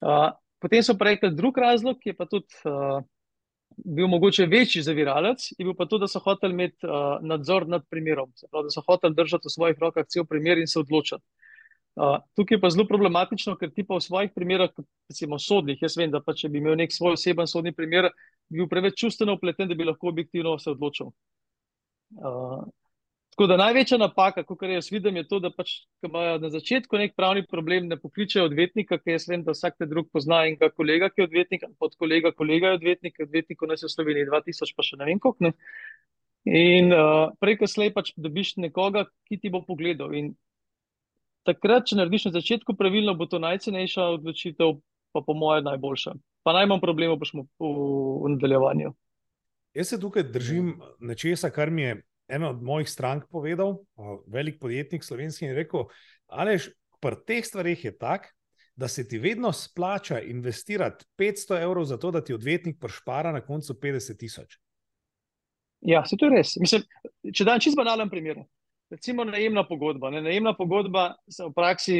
[0.00, 3.02] Uh, potem so rekli, drug razlog je pa tudi uh,
[3.76, 7.84] bil mogoče večji zaviralec, je bil pa tudi, da so hoteli imeti uh, nadzor nad
[7.90, 8.32] primerom.
[8.50, 11.24] Pravi, da so hoteli držati v svojih rokah cel primer in se odločiti.
[11.96, 14.72] Uh, tukaj je pa zelo problematično, ker ti pa v svojih primerah,
[15.08, 18.10] recimo sodnih, jaz vem, da pa če bi imel nek svoj oseben sodni primer,
[18.50, 21.08] bi bil preveč čustveno upleten, da bi lahko objektivno se odločil.
[22.20, 22.66] Uh,
[23.36, 27.12] tako da največja napaka, kot jaz vidim, je to, da pač imajo na začetku nek
[27.16, 30.70] pravni problem, ne pokličejo odvetnika, ker jaz vem, da vsak te drug pozna in ga
[30.72, 34.72] kolega, ki je odvetnik, pod kolega, kolega je odvetnik, odvetnikov nas je v Sloveniji 2000,
[34.72, 35.44] pa še ne vem koliko.
[35.44, 35.52] Ne.
[36.48, 40.16] In uh, preko slej pač dobiš nekoga, ki ti bo pogledal.
[40.16, 40.32] In
[41.44, 44.78] takrat, če narediš na začetku pravilno, bo to najcenejša odločitev,
[45.12, 46.16] pa po mojem najboljša.
[46.40, 48.96] Pa najmanj problemov boš v, v nadaljevanju.
[49.76, 51.96] Jaz se tukaj držim nečesa, kar mi je
[52.28, 53.78] ena od mojih strank povedal,
[54.26, 55.86] velik podjetnik slovenski in rekel,
[56.26, 58.32] alež, pri teh stvarih je tak,
[58.76, 63.40] da se ti vedno splača investirati 500 evrov za to, da ti odvetnik prešpara na
[63.40, 64.58] koncu 50 tisoč.
[65.80, 66.56] Ja, se to je res.
[66.60, 66.82] Mislim,
[67.32, 68.42] če dam čist banalen primer.
[68.90, 70.10] Recimo najemna pogodba.
[70.10, 70.22] Ne?
[70.22, 71.98] Najemna pogodba se v praksi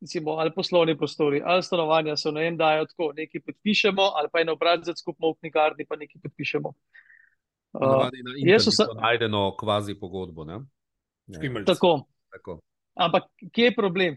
[0.00, 4.52] recimo, ali poslovni prostori, ali stanovanja so najem dajo tako, nekaj podpišemo, ali pa eno
[4.52, 6.72] obrazec skupno v knjigarni, pa nekaj podpišemo.
[7.72, 8.08] Uh,
[8.40, 10.44] jaz internetu se- najdeno kvazi pogodbo.
[10.44, 10.60] Ne?
[11.26, 11.66] Ja, Škimeljc.
[11.66, 12.06] tako.
[12.32, 12.60] tako.
[12.94, 14.16] Ampak kje je problem?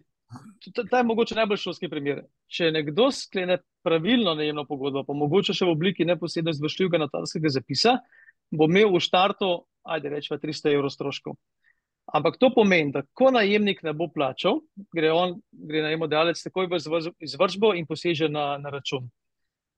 [0.90, 2.24] Ta, je mogoče najbolj šolski primer.
[2.48, 7.98] Če nekdo sklene pravilno najemno pogodbo, pa mogoče še v obliki neposredno izvršljivega notarskega zapisa,
[8.52, 9.52] bo imel v štartu,
[9.84, 11.36] ajde rečemo, 300 evrov stroškov.
[12.12, 14.62] Ampak to pomeni, da ko najemnik ne bo plačal,
[14.96, 16.80] gre, on, gre najemodajalec takoj v
[17.24, 19.08] izvršbo in poseže na, na račun.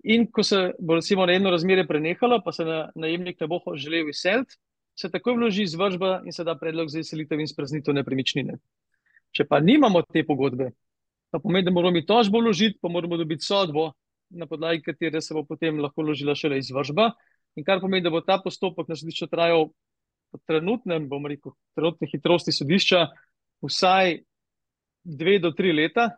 [0.03, 4.09] In ko se bo recimo najemno razmerje prenehalo, pa se na, najemnik ne bo želel
[4.09, 4.55] izseliti,
[4.99, 8.57] se takoj vloži izvršba in se da predlog za izselitev in spraznitev nepremičnine.
[9.33, 10.69] Če pa nimamo te pogodbe,
[11.31, 13.91] pa pomeni, da moramo mi tožbo vložiti, pa moramo dobiti sodbo,
[14.29, 17.09] na podlagi katere se bo potem lahko vložila šele izvršba.
[17.55, 19.69] In kar pomeni, da bo ta postopek na sodišču trajal
[20.33, 23.05] po trenutnem, bom rekel, trenutni hitrosti sodišča
[23.63, 24.17] vsaj
[25.03, 26.09] dve do tri leta,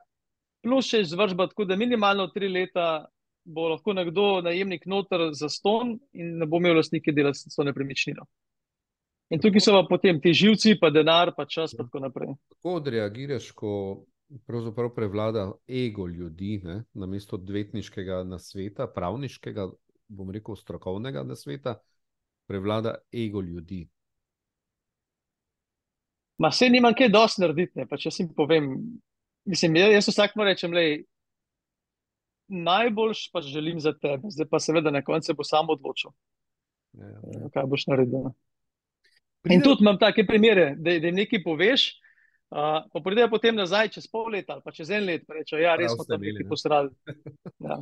[0.63, 3.05] plus še izvršba, tako da minimalno tri leta
[3.45, 7.63] bo lahko nekdo, najemnik, noter za ston in ne bo imel lastnike delati s to
[7.63, 8.25] nepremičnino.
[9.33, 12.35] In tukaj so pa potem ti živci, pa denar, pa čas, pa tako naprej.
[12.53, 13.71] Kako odreagiraš, ko
[14.45, 19.69] pravzaprav prevlada ego ljudi, ne, namesto odvetniškega nasveta, pravniškega,
[20.07, 21.79] bom rekel, strokovnega nasveta,
[22.49, 23.87] prevlada ego ljudi?
[26.37, 28.73] Ma se nimam kaj dosti narediti, ne, pa če si povem.
[29.45, 31.03] Mislim, jaz, jaz vsak mu rečem, lej,
[32.47, 36.11] najboljš pa želim za tebe, zdaj pa seveda na koncu bo sam odločil,
[36.95, 38.29] Ja, eh, kaj boš naredil.
[38.29, 38.31] In
[39.43, 41.89] Pride- tudi imam take primere, da, da jim nekaj poveš,
[42.49, 45.75] uh, pa pridejo potem nazaj čez pol leta ali pa čez en let, rečejo, ja,
[45.75, 46.49] res Prav smo tam nekaj ne.
[46.49, 46.89] posrali.
[47.65, 47.77] Ja.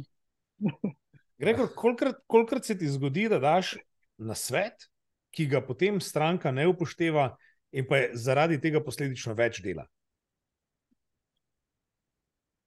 [1.38, 3.76] Gregor, kolikrat, kolikrat se ti zgodi, da daš
[4.18, 4.88] na svet,
[5.34, 7.36] ki ga potem stranka ne upošteva,
[7.74, 9.84] in pa je zaradi tega posledično več dela?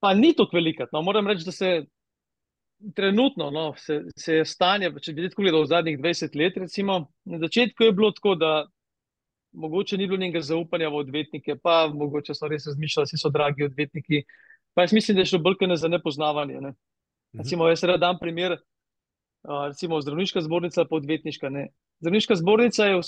[0.01, 0.87] Pa ni tako veliko.
[0.93, 1.71] No, moram reči, da se
[2.95, 6.99] trenutno no, se, se je stanje, če bi tako gledal v zadnjih 20 let, recimo,
[7.25, 8.67] na začetku je bilo tako, da
[9.57, 13.65] mogoče ni bilo njenega zaupanja v odvetnike, pa mogoče so res razmišljali, da so dragi
[13.65, 14.23] odvetniki.
[14.77, 16.61] Pa jaz mislim, da je šlo bolj kot ne za nepoznavanje.
[16.61, 16.73] Ne.
[17.39, 18.59] Recimo, jaz rad dam primer,
[19.69, 21.49] recimo zdravniška zbornica pa odvetniška.
[21.49, 21.69] Ne.
[22.05, 23.01] Zdravniška zbornica je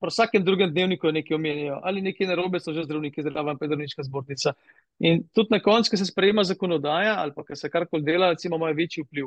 [0.00, 4.02] pri vsakem drugem dnevniku nekaj omenijo, ali nekaj narobe so že zdravniki, pa je zdravniška
[4.02, 4.52] zbornica.
[4.98, 8.56] In tudi na koncu, ko se sprejema zakonodaja ali pa ko se karkoli dela, recimo,
[8.56, 9.26] ima večji vpliv.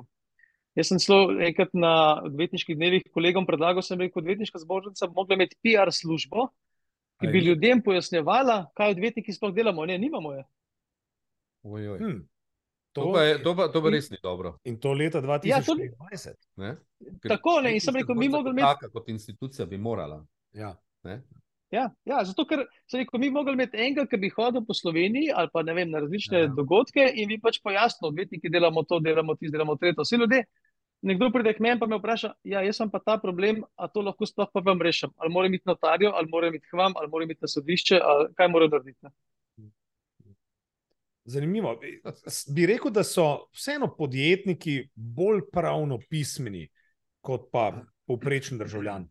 [0.75, 5.36] Jaz sem celo enkrat na odvetniških dnevih kolegom predlagal, sem rekel, odvetniška zbornica bi mogla
[5.36, 6.47] imeti PR službo,
[7.19, 7.45] ki bi ni?
[7.47, 9.86] ljudem pojasnjevala, kaj odvetniki sploh delamo.
[9.86, 10.43] Ne, nimamo je.
[11.63, 11.99] Oj, oj.
[11.99, 12.19] Hm.
[12.93, 14.58] To, pa je, to, pa, to pa res ni dobro.
[14.63, 16.34] In to leta Ja, to- 2024.
[16.55, 16.77] Ne?
[17.27, 20.25] Tako, ne, in sem rekel, mi kot imeti- taka, kot institucija bi morala.
[20.53, 20.75] Ja.
[21.03, 21.21] Ne?
[21.71, 24.73] Ja, ja, zato ker sem rekel, mi bi mogli imeti enega, ki bi hodil po
[24.73, 26.47] Sloveniji ali pa vem, na različne Ja.
[26.47, 30.01] dogodke in bi pač pojasnil, odvetniki delamo to, delamo tisto, delamo tretje.
[30.03, 30.43] Vsi ljudje.
[31.01, 34.01] Nekdo pride k meni pa me vpraša, ja, jaz sem pa ta problem, a to
[34.01, 35.13] lahko sploh pa vam rešim.
[35.15, 38.33] Ali moram iti notarjo, ali moram iti k vam, ali moram iti na sodišče, ali
[38.35, 38.97] kaj moram narediti.
[39.05, 39.69] ne.
[41.23, 41.75] Zanimivo.
[42.55, 46.67] Bi rekel, da so vseeno podjetniki bolj pravno pismeni
[47.21, 49.05] kot pa povprečen državljan.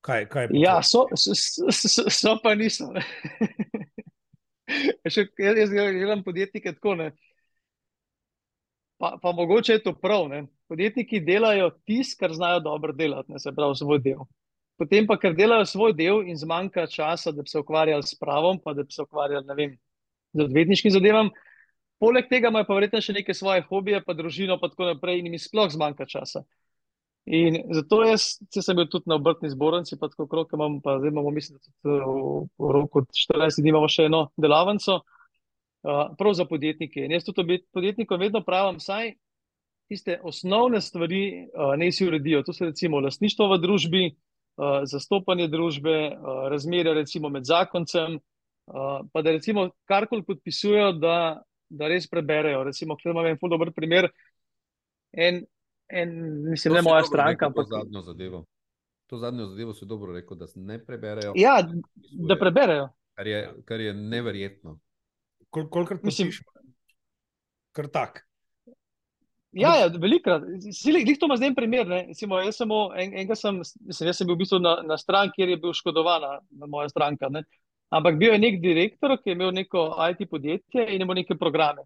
[0.00, 2.88] Kaj, kaj Ja, so, so, so, so, so pa niso.
[5.12, 6.94] Še, jaz jaz gledam podjetnike tako.
[7.00, 7.10] Ne.
[9.00, 10.28] Pa, pa mogoče je to prav.
[10.32, 10.44] Ne.
[10.70, 14.24] Podjetniki delajo tisto, kar znajo dobro delati, ne, se pravi svoj del.
[14.80, 18.60] Potem pa, ker delajo svoj del in zmanjka časa, da bi se ukvarjali s pravom,
[18.64, 19.74] pa da bi se ukvarjali vem,
[20.32, 21.28] z odvetniškim zadevam.
[22.00, 25.28] Poleg tega imajo pa verjetno še neke svoje hobije, pa družino, pa tako naprej, in
[25.28, 26.46] jim sploh zmanjka časa.
[27.30, 30.96] In zato jaz, če sem bil tudi na obrtni zbornici, pa tako krok imam, pa
[30.98, 32.06] zdaj imamo, mislim, da tudi eh,
[32.58, 37.04] v, roku 14 dni imamo še eno delavnico, uh, prav za podjetnike.
[37.04, 39.12] In jaz tudi podjetnikom vedno pravim, saj
[39.90, 42.42] tiste osnovne stvari uh, ne si uredijo.
[42.46, 48.90] To so recimo lastništvo v družbi, uh, zastopanje družbe, uh, razmerja recimo med zakoncem, uh,
[49.12, 51.16] pa da recimo karkoli podpisujejo, da,
[51.70, 52.66] da res preberejo.
[52.66, 54.10] Recimo, ker imam en ful dober primer,
[55.14, 55.44] en,
[55.92, 56.10] en
[56.50, 58.44] mislim, To ne moja stranka, rekel, To ampak zadnjo zadevo.
[59.06, 61.32] To zadnjo zadevo si dobro rekel, da se ne preberejo.
[61.36, 62.88] ja, podpisujejo, da preberejo.
[63.14, 64.78] Kar je, kar je neverjetno.
[65.50, 66.50] Kol, kolikrat Mislim- podpišemo?
[67.72, 68.26] Kar tak.
[69.52, 70.42] Ja, ja velikrat.
[71.04, 71.86] Glih to ima zdaj en primer.
[71.86, 72.04] Ne.
[72.08, 75.32] Recimo, jaz, sem, en, enega sem, mislim, jaz sem bil v bistvu na, na strani,
[75.34, 76.38] kjer je bil škodovana
[76.70, 77.28] moja stranka.
[77.28, 77.42] Ne.
[77.90, 81.34] Ampak bil je nek direktor, ki je imel neko IT podjetje in je imel neke
[81.34, 81.82] programe.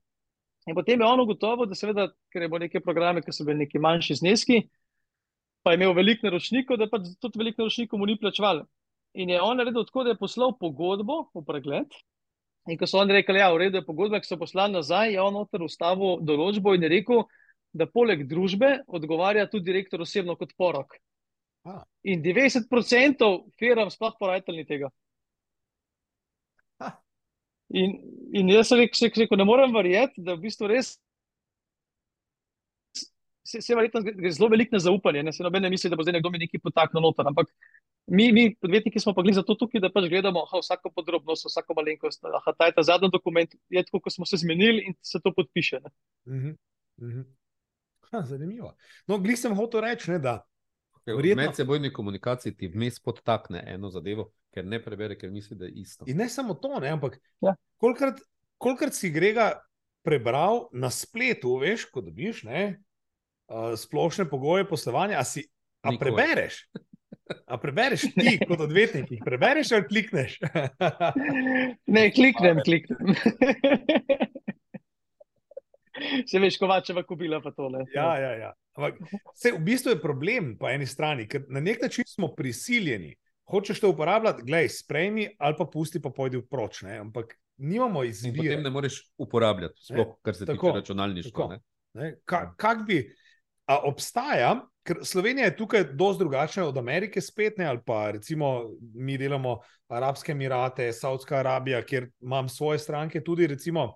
[0.67, 3.67] In potem je on ugotovil, da seveda, ker je imel neke programe, ki so bili
[3.67, 4.63] neki manjši zneski,
[5.65, 8.65] pa je imel veliko naročnikov, da pač tudi veliko naročnikov mu ni plačval.
[9.15, 11.93] In je on naredil tako, da je poslal pogodbo v pregled
[12.65, 15.13] In ko so oni rekli, da ja, je v redu, pogodbe, ki so poslane nazaj,
[15.13, 17.25] je on noter ustavil določbo in je rekel,
[17.77, 20.97] da poleg družbe odgovarja tudi direktor osebno kot porok.
[21.69, 21.83] A.
[22.09, 23.27] In 90%
[23.61, 24.89] firm sploh porajatelj tega.
[27.75, 27.97] In,
[28.35, 30.95] in jaz sem rekel, rekel, ne morem verjeti, da v bistvu res.
[33.45, 36.07] Se, se verjetno gre zelo veliko na zaupanje, ne se noben ne misli, da bo
[36.07, 37.27] zdaj nekdo mi nekaj potaknil noter.
[37.29, 37.51] Ampak
[38.07, 41.77] mi, mi podjetniki, smo pa gledali zato tukaj, da pač gledamo aha, vsako podrobnost, vsako
[41.81, 42.25] malenkost.
[42.41, 45.35] Aha, ta je ta zadnji dokument, je tako, kot smo se zmenili in se to
[45.35, 45.83] podpiše.
[45.85, 45.95] Ne.
[46.31, 46.57] Mhm.
[47.03, 47.29] Mhm.
[48.13, 48.75] Ha, zanimivo.
[49.11, 50.39] No, glih sem hotel reči, da
[51.07, 55.65] V Verjetno- medsebojni komunikaciji ti vmes podtakne eno zadevo, ker ne prebere, ker misli, da
[55.65, 56.05] je isto.
[56.07, 57.55] In ne samo to, ne, ampak Ja.
[57.77, 58.21] kolikrat,
[58.59, 59.61] kolikrat si grega
[60.03, 62.81] prebral na spletu, veš, ko dobiš ne,
[63.49, 65.45] uh, splošne pogoje poslovanja, a, si,
[65.83, 65.99] a Nikoli.
[66.01, 66.63] prebereš.
[67.47, 70.39] A prebereš ti kot odvetnik, jih prebereš ali klikneš?
[71.87, 73.15] Ne, kliknem, kliknem.
[76.31, 77.85] Se veš, kovačeva kubila pa tole.
[77.95, 78.53] ja, ja, ja.
[78.75, 78.99] Ampak,
[79.35, 83.15] se, v bistvu je problem po eni strani, ker na nek način smo prisiljeni.
[83.45, 86.83] Hočeš to uporabljati, glej, sprejmi ali pa pusti, pa pojdi v proč.
[86.83, 86.99] Ne?
[86.99, 88.37] Ampak nimamo In izbire.
[88.39, 91.49] potem ne moreš uporabljati, sploh kar se tako, tiče računalništva.
[91.49, 91.61] ne.
[91.95, 93.05] Ne, ka, kak bi,
[93.71, 98.71] a obstaja, ker Slovenija je tukaj dosti drugačna od Amerike, spet ne, ali pa recimo
[98.95, 103.93] mi delamo Arabske Emirate, Saudska Arabija, kjer imam svoje stranke, tudi recimo.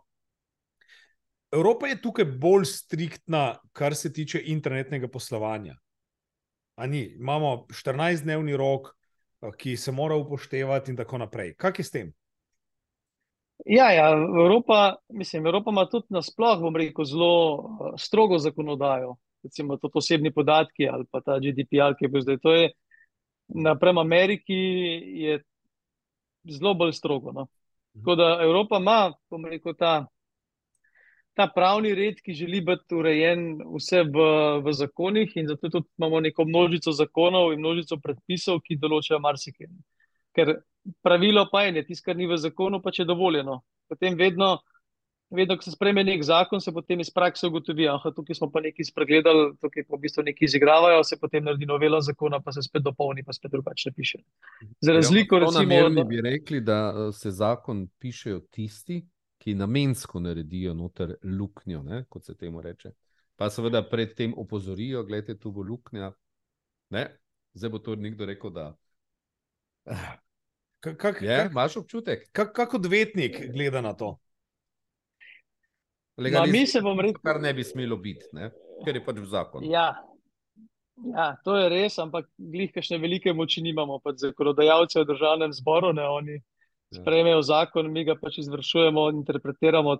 [1.52, 5.76] Evropa je tukaj bolj striktna, kar se tiče internetnega poslovanja.
[6.78, 8.92] Imamo 14-dnevni rok,
[9.40, 11.54] a, ki se mora upoštevati, in tako naprej.
[11.56, 12.12] Kaj je s tem?
[13.66, 19.16] Ja, ja, Evropa, mislim, Evropa ima tudi nasploh, bom rekel, zelo uh, strogo zakonodajo.
[19.42, 22.38] Recimo to osebni podatki ali pa ta GDPR, ki je bil zdaj.
[22.42, 22.70] To je
[23.48, 24.54] naprem Ameriki
[25.22, 25.42] je
[26.44, 27.32] zelo bolj strogo.
[27.32, 27.46] No.
[27.94, 30.06] Tako da Evropa ima, bom rekel, ta,
[31.38, 34.24] ta pravni red, ki želi biti urejen vse v,
[34.64, 39.68] v zakonih in zato tudi imamo neko množico zakonov in množico predpisov, ki določajo marsikaj.
[40.34, 40.56] Ker
[41.04, 43.60] pravilo pa je, tisto, kar ni v zakonu, pa če je dovoljeno.
[43.88, 44.56] Potem vedno,
[45.30, 48.62] vedno, ko se spreme nek zakon, se potem iz prakse ugotovi, da tukaj smo pa
[48.64, 52.64] nekaj spregledali, tukaj pa v bistvu nekaj izigravajo, se potem naredi novela zakona, pa se
[52.66, 54.18] spet dopolni, pa spet drugače piše.
[54.80, 58.98] Za razliko, Prav recimo, namerni od- bi rekli, da eh, se zakon pišejo tisti,
[59.38, 62.92] ki namensko naredijo noter luknjo, ne, kot se temu reče.
[63.38, 66.10] Pa seveda predtem opozorijo, gledajte, tu bo luknja.
[66.90, 67.04] Ne?
[67.54, 68.72] Zdaj bo to nekdo rekel, da
[70.80, 72.28] Kak, kak, je, kak, imaš občutek.
[72.32, 74.18] kak, kak odvetnik gleda na to?
[76.16, 78.50] Ma, mi se bom rekel, kar ne bi smelo biti, ne?
[78.84, 79.66] ker je pač v zakonu.
[79.70, 79.88] Ja,
[81.10, 85.90] ja, to je res, ampak glih, kakšne velike moči nimamo, pač zakonodajalce v državnem zboru,
[85.94, 86.38] ne oni.
[86.94, 89.96] Sprejmejo zakon, mi ga pač izvršujemo, interpretiramo.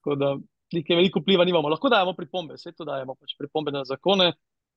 [0.00, 0.36] Tako da
[0.72, 1.68] neke veliko vpliva nimamo.
[1.68, 4.32] Lahko dajemo pripombe, vse to dajemo, pač pripombe na zakone,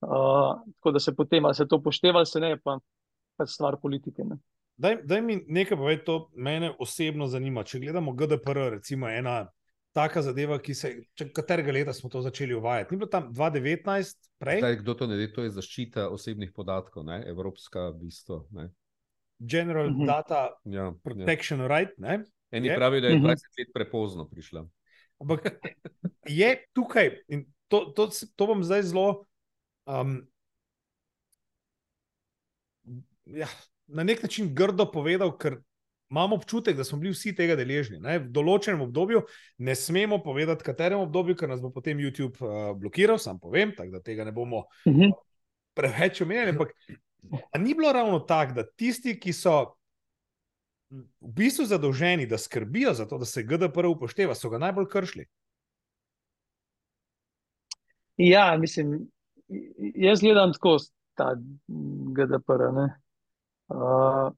[0.05, 2.77] uh, tako da se potem, ali se to upošteva, ali se ne, pa
[3.39, 4.25] pač stvar politike.
[4.27, 4.39] Ne.
[4.77, 7.63] Daj, daj mi nekaj to mene osebno zanima.
[7.63, 9.45] Če gledamo GDPR, recimo ena
[9.93, 12.93] taka zadeva, ki se, če, katerega leta smo to začeli uvajati.
[12.93, 17.05] Ni bilo tam 2019, prej, Zdaj, kdo to ne ve, to je zaščita osebnih podatkov,
[17.05, 17.21] ne?
[17.29, 18.43] evropska bistvo.
[18.57, 18.71] Ne?
[19.39, 20.05] General Mhm.
[20.05, 20.93] Data Ja, ja.
[21.03, 21.97] Protection Right.
[21.97, 22.23] Ne?
[22.51, 22.75] Eni Je.
[22.75, 23.23] pravijo, da je Mhm.
[23.23, 24.67] 20 let prepozno prišla.
[25.19, 25.59] Ampak
[26.27, 29.25] je tukaj, in to, to, to bom zdaj zelo.
[29.85, 30.27] Um,
[33.25, 33.47] ja,
[33.87, 35.57] na nek način grdo povedal, ker
[36.11, 37.99] imam občutek, da smo bili vsi tega deležni.
[37.99, 38.19] Ne?
[38.19, 39.23] V določenem obdobju
[39.57, 43.91] ne smemo povedati, katerem obdobju, ker nas bo potem YouTube uh, blokiral, sam povem, tako
[43.91, 45.11] da tega ne bomo Uh -huh.
[45.73, 46.49] preveč omenjali.
[46.49, 46.69] Ampak
[47.51, 49.75] a ni bilo ravno tako, da tisti, ki so
[50.93, 55.25] v bistvu zadolženi, da skrbijo za to, da se GDPR upošteva, so ga najbolj kršili.
[58.17, 59.07] Ja, mislim,
[59.95, 60.77] jaz gledam tako
[61.17, 61.33] ta
[62.13, 62.69] GDPR.
[62.73, 62.87] ne.
[63.67, 64.29] Uh,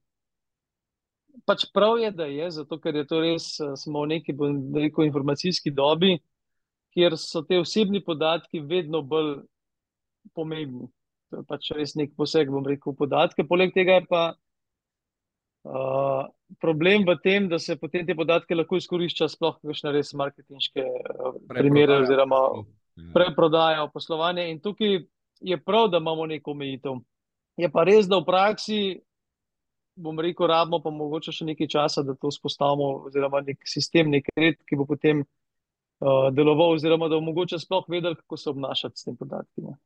[1.44, 3.50] pač prav je, da je, zato ker je to res,
[3.82, 6.16] smo v neki, bom rekel, informacijski dobi,
[6.96, 9.42] kjer so te osebni podatki vedno bolj
[10.34, 10.88] pomembni.
[11.30, 13.46] To je pač res nek poseg, bom rekel, podatke.
[13.48, 14.22] Poleg tega je pa
[15.66, 16.24] uh,
[16.62, 21.38] problem v tem, da se potem te podatke lahko izkorišča sploh kakšne res marketinške uh,
[21.50, 22.42] primere oziroma.
[22.96, 23.12] Ja.
[23.12, 24.50] preprodajo poslovanje.
[24.50, 25.02] In tukaj
[25.40, 27.00] je prav, da imamo neko omejitev.
[27.56, 28.78] Je pa res, da v praksi,
[29.96, 34.28] bom rekel, rabimo pa mogoče še nekaj časa, da to vzpostavimo, oziroma nek sistem, nek
[34.36, 39.00] red, ki bo potem uh, deloval, oziroma da bomo mogoče sploh vedeli, kako se obnašati
[39.00, 39.64] s tem podatki.
[39.64, 39.76] ne.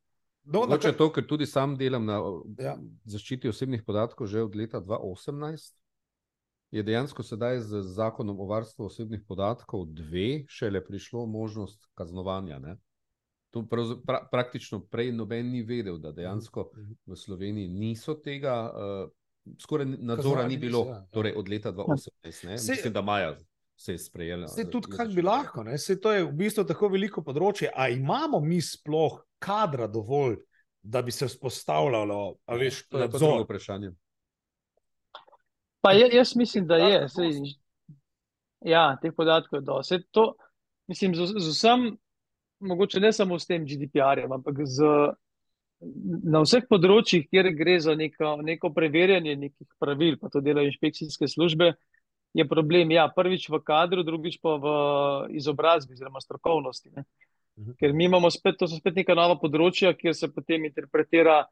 [0.50, 2.18] No, Mogoče to, ker tudi sam delam na
[2.58, 2.64] Ja.
[2.64, 2.74] ja.
[3.04, 5.76] zaščiti osebnih podatkov že od leta 2018.
[6.70, 12.58] je dejansko sedaj z zakonom o varstvu osebnih podatkov dve šele prišlo možnost kaznovanja.
[12.58, 12.76] Ne?
[13.50, 16.92] To pra, praktično prej noben ni vedel, da dejansko Mhm.
[17.06, 19.10] v Sloveniji niso tega, uh,
[19.58, 21.06] skoraj nadzora ni bilo, niso, ja.
[21.10, 22.44] torej od leta 2018.
[22.44, 22.58] Ne?
[22.58, 23.36] Saj- Mislim, da maja
[23.80, 24.48] se je sprejela.
[24.48, 25.78] Se tudi kako bi lahko, ne?
[25.78, 27.70] se to je v bistvu tako veliko področje.
[27.72, 30.36] A imamo mi sploh kadra dovolj,
[30.82, 33.46] da bi se vzpostavljalo, a veš, To je drugo nadzor?
[33.46, 33.90] vprašanje.
[35.80, 37.00] Pa je, jaz mislim, da je.
[37.08, 37.40] Sej,
[38.68, 39.96] ja, teh podatkov je dosti.
[39.96, 40.26] Saj To,
[40.88, 41.86] mislim, z, z vsem,
[42.60, 44.90] mogoče ne samo s tem GDPR-jem, ampak z,
[46.28, 51.28] na vseh področjih, kjer gre za neko, neko preverjanje nekih pravil, pa to delajo inšpekcijske
[51.32, 51.72] službe,
[52.34, 54.66] je problem, ja, prvič v kadru, drugič pa v
[55.34, 56.90] izobrazbi oziroma strokovnosti.
[56.94, 57.04] Ne.
[57.58, 57.76] Mhm.
[57.80, 61.42] Ker mi imamo spet, to so spet neka nova področja, kjer se potem interpretira,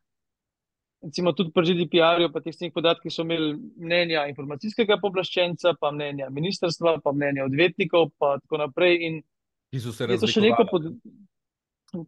[1.02, 6.30] recimo tudi pri GDPR-ju, pa teh stnih podatkih so imeli mnenja informacijskega pooblaščenca, pa mnenja
[6.34, 8.98] ministrstva, pa mnenja odvetnikov, pa tako naprej.
[9.06, 9.22] In
[9.70, 10.70] Ki so se razlikovali.
[10.70, 10.92] pod...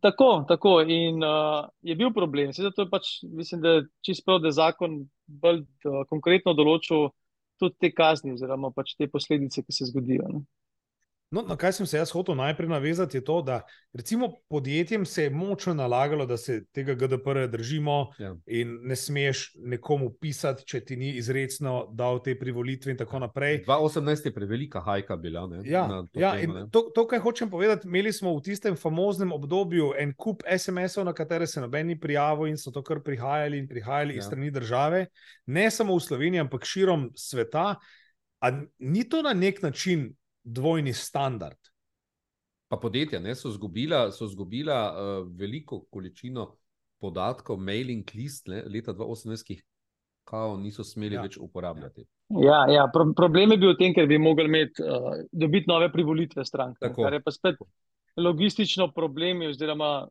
[0.01, 0.81] Tako, tako.
[0.85, 2.53] In uh, je bil problem.
[2.53, 6.53] Sedaj to je pač, mislim, da je čisto prav, da je zakon bolj uh, konkretno
[6.57, 7.09] določil
[7.61, 10.29] tudi te kazni oziroma pač te posledice, ki se zgodijo.
[10.33, 10.43] Ne.
[11.31, 13.61] No, na kaj sem se jaz hotel najprej navezati, je to, da
[13.93, 18.35] recimo podjetjem se je močno nalagalo, da se tega GDPR-ja držimo Ja.
[18.47, 23.63] in ne smeš nekomu pisati, če ti ni izrecno dal te privolitve in tako naprej.
[23.67, 25.47] 2018 je prevelika hajka bila.
[25.47, 26.67] Ne, Ja, to ja, ne.
[26.71, 31.13] to, to, kar hočem povedati, imeli smo v tistem famoznem obdobju en kup SMS-ov, na
[31.13, 34.19] katere se noben ni prijavil in so to kar prihajali in prihajali ja.
[34.19, 35.07] iz strani države,
[35.47, 37.77] ne samo v Sloveniji, ampak širom sveta.
[38.41, 40.17] A ni to na nek način
[40.53, 41.59] dvojni standard?
[42.71, 44.05] Pa podjetja ne, so izgubila,
[44.91, 46.47] uh, veliko količino
[47.01, 49.65] podatkov, mailing list ne, leta 2018, ki jih
[50.31, 51.23] kao niso smeli Ja.
[51.27, 52.05] več uporabljati.
[52.45, 55.91] Ja, ja pro, problem je bil v tem, ker bi mogli imeti, uh, dobiti nove
[55.93, 56.79] privolitve strank.
[56.79, 57.03] Tako.
[57.03, 57.59] Kar je pa spet
[58.21, 60.09] logistično problem, oziroma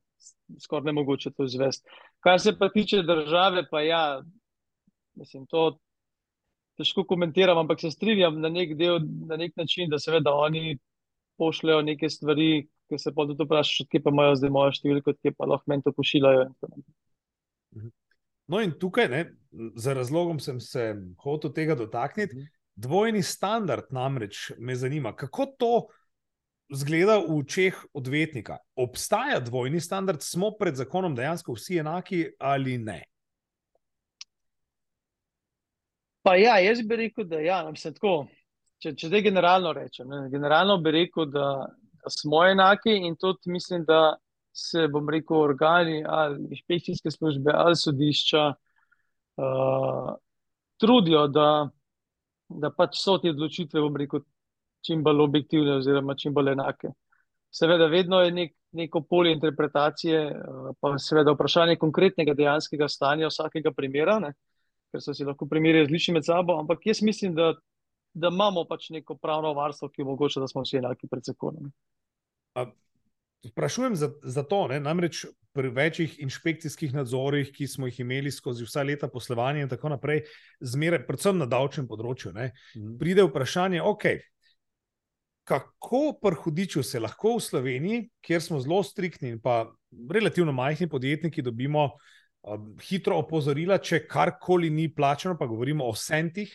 [0.60, 1.88] skoraj ne mogoče to izvesti.
[2.20, 4.22] Kar se pa tiče države, pa ja,
[5.16, 5.78] mislim, to
[6.80, 10.78] težko komentiram, ampak se strinjam na nek, del, na nek način, da seveda oni
[11.40, 15.36] pošljajo neke stvari, ki se pa tudi vprašaš, odkje pa imajo zdaj mojo številko, odkje
[15.38, 16.48] pa lahko meni to pošiljajo.
[16.50, 17.92] naprej.
[18.50, 19.22] No, in tukaj, ne,
[19.78, 22.36] za razlogom sem se hotel tega dotakniti.
[22.36, 22.56] Mhm.
[22.80, 25.74] Dvojni standard namreč me zanima, kako to
[26.72, 28.58] zgleda v očeh odvetnika.
[28.80, 33.04] Obstaja dvojni standard, smo pred zakonom dejansko vsi enaki ali ne?
[36.30, 38.10] Pa ja, jaz bi rekel, da ja, mislim, tako,
[38.78, 41.46] če, če zdaj generalno rečem, ne, generalno bi rekel, da,
[42.04, 44.14] da smo enaki in tudi mislim, da
[44.54, 50.12] se, bom rekel, organi ali inšpekcijske službe ali sodišča uh,
[50.78, 51.48] trudijo, da,
[52.62, 54.22] da pač so te odločitve, bom rekel,
[54.86, 56.94] čim bolj objektivne oziroma čim bolj enake.
[57.50, 63.74] Seveda, vedno je nek, neko polje interpretacije, uh, pa seveda vprašanje konkretnega dejanskega stanja vsakega
[63.74, 64.20] primera.
[64.28, 64.36] Ne
[64.92, 67.54] ker so si lahko primeri različni med sabo, ampak jaz mislim, da,
[68.14, 71.72] da imamo pač neko pravno varstvo, ki omogoča, da smo vsi enaki pred zakonom.
[73.46, 74.82] Sprašujem za, za to, ne?
[74.84, 75.24] namreč
[75.56, 80.26] pri večjih inšpekcijskih nadzorih, ki smo jih imeli skozi vsa leta poslovanja in tako naprej,
[80.60, 82.52] zmeraj, predvsem na davčnem področju, ne?
[82.76, 82.98] Mhm.
[83.00, 84.06] pride vprašanje, ok.
[85.50, 89.64] Kako pri hudiču se lahko v Sloveniji, kjer smo zelo striktni in pa
[90.12, 92.19] relativno majhni podjetniki, dobimo um,
[92.82, 96.52] hitro opozorila, če karkoli ni plačano, pa govorimo o centih.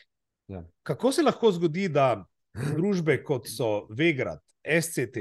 [0.49, 0.65] Ja.
[0.83, 5.17] Kako se lahko zgodi, da družbe kot so Vegrad, SCT,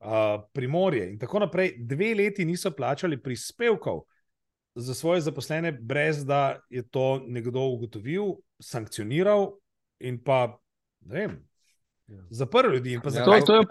[0.00, 4.02] uh, Primorje in tako naprej, dve leti niso plačali prispevkov
[4.74, 9.50] za svoje zaposlene, brez da je to nekdo ugotovil, sankcioniral
[10.00, 10.58] in pa
[11.00, 11.38] ne vem.
[12.08, 12.22] Ja.
[12.30, 12.92] Zaprl ljudi.
[12.92, 13.66] In pa Ja, zakaj, to je-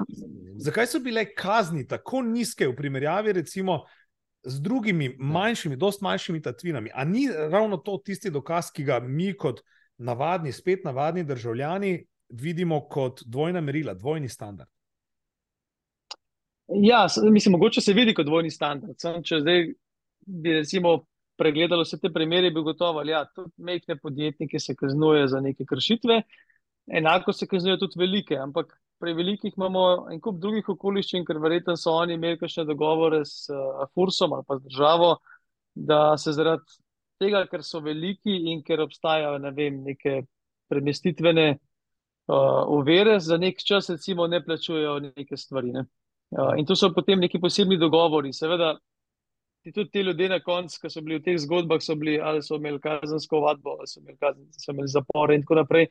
[0.58, 3.84] zakaj so bile kazni tako nizke v primerjavi, recimo,
[4.44, 6.90] z drugimi manjšimi, dosti manjšimi tatvinami?
[6.94, 9.62] A ni ravno to tisti dokaz, ki ga mi, kot
[9.98, 14.70] navadni, spet navadni državljani, vidimo kot dvojna merila, dvojni standard?
[16.84, 19.00] Ja, mislim, mogoče se vidi kot dvojni standard.
[19.02, 19.64] Sam, če zdaj
[20.20, 21.00] bi recimo
[21.40, 26.22] pregledalo vse te primere, bi gotovo, ja, tudi majhne podjetnike se kaznuje za neke kršitve,
[27.00, 31.76] enako se kaznuje tudi velike, ampak pri velikih imamo en kup drugih okoliščin, ker verjetno
[31.80, 35.16] so oni imeli kakšne dogovore s uh, Fursom ali pa z državo,
[35.76, 36.80] da se zaradi
[37.20, 40.22] tega, ker so veliki in ker obstajajo, ne vem, neke
[40.70, 45.74] premestitvene uh, ovire, za nek čas recimo ne plačujejo neke stvari.
[45.76, 45.86] Ne?
[46.32, 48.34] Uh, in to so potem neki posebni dogovori.
[48.34, 48.76] Seveda,
[49.74, 52.56] tudi ti ljudje na koncu, ki so bili v teh zgodbah, so bili ali so
[52.56, 55.90] imeli kazensko vadbo, ali so imeli, kazen, so imeli zapore in tako naprej.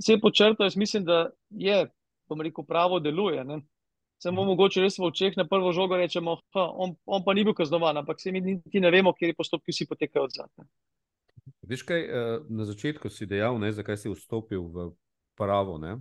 [0.00, 1.86] Vse počrto, jaz mislim, da je,
[2.28, 3.44] bom rekel, pravo deluje.
[3.44, 3.60] Ne?
[4.22, 7.54] Samo mogoče res v očeh na prvo žogo rečemo, da on, on pa ni bil
[7.58, 10.68] kaznovan, ampak se mi niti ne vemo, kje postopki vsi potekajo od zadnje.
[11.66, 14.90] Veš kaj, eh, na začetku si dejal, ne, zakaj si vstopil v
[15.34, 15.78] pravo.
[15.78, 15.98] Ne?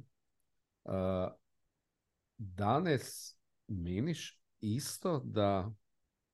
[2.38, 3.38] Danes
[3.68, 5.70] meniš isto, da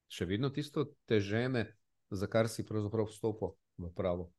[0.07, 1.67] še vedno tisto te žene,
[2.09, 4.31] za kar si pravzaprav vstopil v pravo.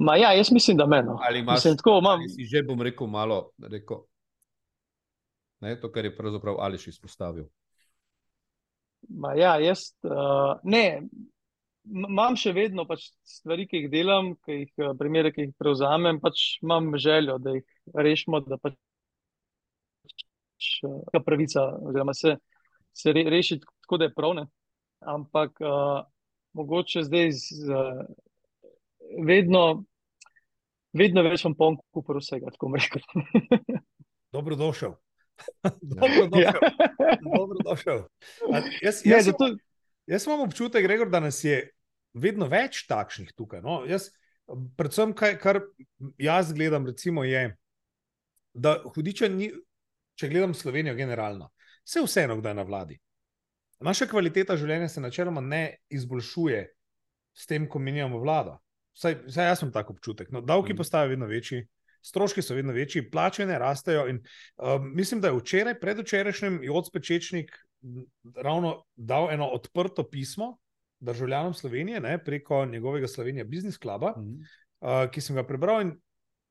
[0.00, 1.08] Ma ja, jaz mislim, da meni.
[1.28, 2.20] Ali imaš Mislim, tako imam.
[2.20, 3.96] ali si že, bom rekel, malo rekel,
[5.60, 7.44] ne, to, kar je pravzaprav Ališ izpostavil.
[9.08, 11.02] Ma ja, jaz uh, ne.
[11.84, 16.16] Imam še vedno pač stvari, ki jih delam, ki jih, eh, primere, ki jih prevzamem,
[16.16, 18.78] pač imam željo, da jih rešimo, da pač
[20.88, 22.38] eh, ta pravica, oziroma se,
[22.96, 24.32] se re, reši tako, da je prav.
[24.38, 24.46] Ne?
[25.04, 26.00] Ampak uh,
[26.56, 28.00] mogoče zdaj z, uh,
[29.26, 29.84] vedno,
[30.92, 33.02] vedno več vam pom kupor vsega, tako rekel.
[34.34, 34.96] Dobrodošel.
[35.94, 36.60] Dobrodošel.
[37.22, 38.04] Dobrodošel.
[38.52, 39.54] A, Jaz, Ne, jaz, zato,
[40.06, 41.60] jaz imam občutek, Gregor, da nas je
[42.14, 43.62] vedno več takšnih tukaj.
[43.64, 43.82] No?
[43.88, 44.10] Jaz,
[44.78, 45.62] predvsem, kaj, kar
[46.20, 47.48] jaz gledam, recimo, je,
[48.54, 49.50] da hudiča ni,
[50.18, 51.50] če gledam Slovenijo generalno,
[51.86, 53.00] vse vseeno, kdo je na vladi.
[53.84, 56.60] Naša kvaliteta življenja se načeloma ne izboljšuje
[57.34, 58.54] s tem, ko menjamo vlado.
[58.94, 60.30] Vsaj, vsaj jaz imam tako občutek.
[60.30, 60.76] No, davki Mhm.
[60.76, 61.66] postajajo vedno večji,
[62.02, 64.08] stroški so vedno večji, plače ne rastejo.
[64.08, 64.22] In,
[64.56, 67.50] um, mislim, da je včeraj, predvčerajšnjem, Joc Pečečnik
[68.36, 70.58] ravno dal eno odprto pismo
[71.00, 74.30] državljanom Slovenije ne, preko njegovega Slovenija Business Cluba, Mhm.
[74.80, 75.80] uh, ki sem ga prebral.
[75.80, 76.00] In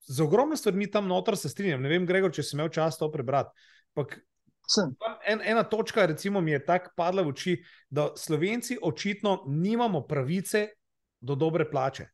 [0.05, 1.81] z ogromno stvarmi tam noter se strinjam.
[1.81, 3.49] Ne vem, Gregor, če si imel čas to prebrati.
[3.95, 4.19] Ampak
[4.67, 4.95] sem,
[5.27, 7.55] en, ena točka, recimo, mi je tako padla v oči,
[7.89, 10.67] da Slovenci očitno nimamo pravice
[11.21, 12.05] do dobre plače.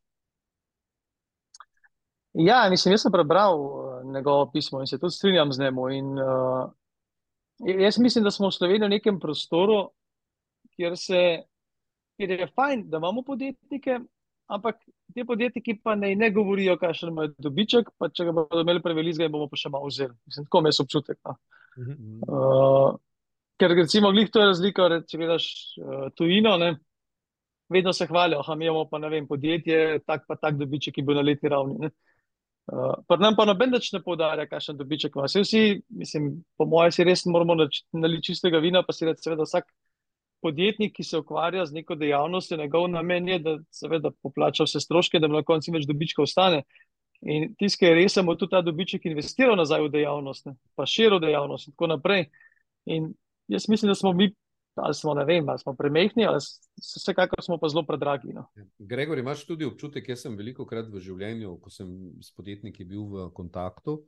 [2.39, 5.79] Ja, mislim, jaz sem prebral uh, njegovo pismo in se tudi strinjam z njim.
[5.91, 6.71] In, uh,
[7.81, 9.89] jaz mislim, da smo v Sloveniji v nekem prostoru,
[10.75, 11.43] kjer, se,
[12.17, 13.99] kjer je fajn, da imamo podjetnike,
[14.47, 14.79] ampak
[15.13, 19.27] ti podjetniki pa ne, ne govorijo, kakšen imajo dobiček, pa če ga bodo imeli prevelizga,
[19.27, 20.15] jim bomo pa še malo vzeli.
[20.29, 21.19] Mislim, tako mi je občutek.
[21.27, 21.35] No.
[22.23, 22.99] Uh,
[23.59, 25.49] ker recimo, glih to je razlika, če gledaš
[25.83, 26.77] uh, tujino, ne,
[27.69, 31.19] vedno se hvalijo, da imamo pa ne vem, podjetje, tak pa tak dobiček, ki bo
[31.19, 31.75] na letni ravni.
[31.83, 31.91] Ne.
[32.69, 35.25] Uh, pa nam pa noben več ne poudarja, kakšen dobiček ima.
[35.25, 39.65] Vsi, mislim, po mojem, si res moramo naliti čistega vina, pa si reči, seveda, vsak
[40.45, 45.19] podjetnik, ki se ukvarja z neko dejavnostjo, njegov namen je, da seveda poplača vse stroške,
[45.19, 46.61] da mu na koncu več dobička ostane.
[47.25, 50.85] In tisti, ki je res, bo tudi ta dobiček investiral nazaj v dejavnost, ne, pa
[50.87, 52.29] širil dejavnost in tako naprej.
[52.87, 53.09] In
[53.51, 54.29] jaz mislim, da smo mi,
[54.75, 56.39] ali smo, ne vem, ali smo premehni, ali
[56.95, 58.33] vsekakor smo pa zelo predragi.
[58.33, 58.45] No.
[58.77, 61.89] Gregor, imaš tudi občutek, jaz sem veliko krat v življenju, ko sem
[62.23, 63.99] s podjetniki bil v kontaktu,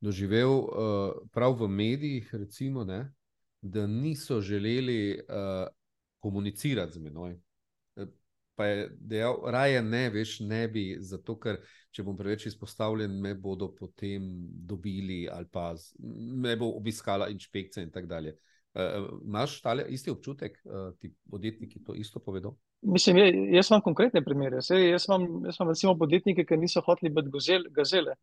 [0.00, 3.04] doživel uh, prav v medijih, recimo, ne,
[3.60, 5.68] da niso želeli uh,
[6.20, 7.36] komunicirati z menoj.
[7.96, 8.08] Eh,
[8.60, 11.62] Pa je dejal, raje ne, veš, ne bi, zato ker
[11.96, 14.26] če bom preveč izpostavljen, me bodo potem
[14.68, 18.34] dobili ali pa me bo obiskala inšpekcija in tako dalje.
[18.34, 22.54] Uh, Imaš tale isti občutek, uh, ti podjetniki to isto povedo?
[22.82, 24.62] Mislim, je, jaz imam konkretne primere.
[24.62, 28.14] Sej, jaz, imam, jaz imam recimo podjetnike, ki niso hoteli biti gozel, gazele.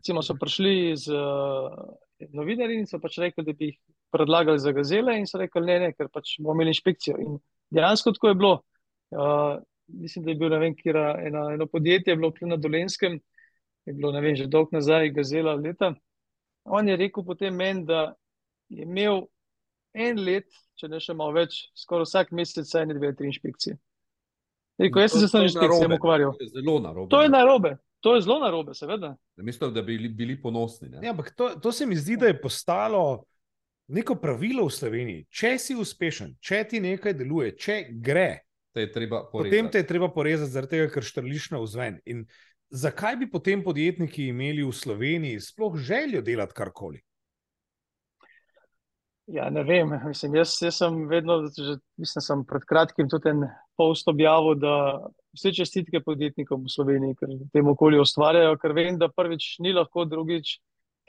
[0.00, 1.76] Recimo so prišli z uh,
[2.32, 3.76] novinarji in so pač rekli, da bi jih
[4.12, 7.20] predlagali za gazele in so rekli, ne, ne, ker pač bomo imeli inšpekcijo.
[7.20, 7.38] In
[7.76, 8.54] dejansko tako je bilo.
[9.12, 10.96] Uh, mislim, da je bilo, vem, kjer
[11.28, 13.20] eno, eno podjetje, je bilo tukaj na Dolenskem,
[13.86, 15.92] je bilo, vem, že dolg nazaj, gazela leta.
[16.64, 18.14] On je rekel potem meni, da
[18.68, 19.26] je imel
[19.96, 23.78] en let, če ne še malo več, skoraj vsak mesec ene, dve, tri inšpekcije.
[24.82, 26.34] Rekel, jaz sem se s tem inšpekcijami ukvarjal.
[26.36, 27.10] To je zelo narobe.
[27.14, 27.72] To je narobe,
[28.04, 29.14] to je zelo narobe, seveda.
[29.40, 30.90] Namesto, da bi bili, bili ponosni.
[30.92, 31.00] Ne?
[31.04, 33.24] Ja, ampak to, to se mi zdi, da je postalo
[33.88, 35.28] neko pravilo v Sloveniji.
[35.32, 38.30] Če si uspešen, če ti nekaj deluje, če gre,
[38.76, 41.94] Te potem te je treba porezati, zaradi tega, ker štrliš na vzven.
[42.12, 42.26] In
[42.68, 47.00] zakaj bi potem podjetniki imeli v Sloveniji sploh željo delati karkoli?
[49.26, 53.42] Ja, ne vem, mislim, jaz, jaz sem vedno, že, mislim, sem pred kratkim tudi en
[53.78, 54.74] post objavil, da
[55.34, 59.74] vse čestitke podjetnikom v Sloveniji, ker v tem okolju ustvarjajo, ker vem, da prvič ni
[59.74, 60.60] lahko, drugič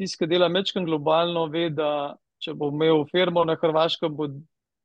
[0.01, 4.31] tisti, ki dela mečken globalno, ve, da če bo imel firmo na Hrvaškem, bo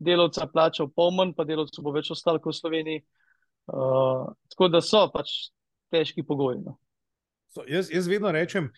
[0.03, 3.05] delovca plačal pol manj, pa delovcu bo več ostal kot v Sloveniji.
[3.72, 5.53] Uh, tako da so pač
[5.93, 6.61] težki pogoji.
[6.66, 6.76] No.
[7.53, 8.70] So, jaz, jaz vedno rečem,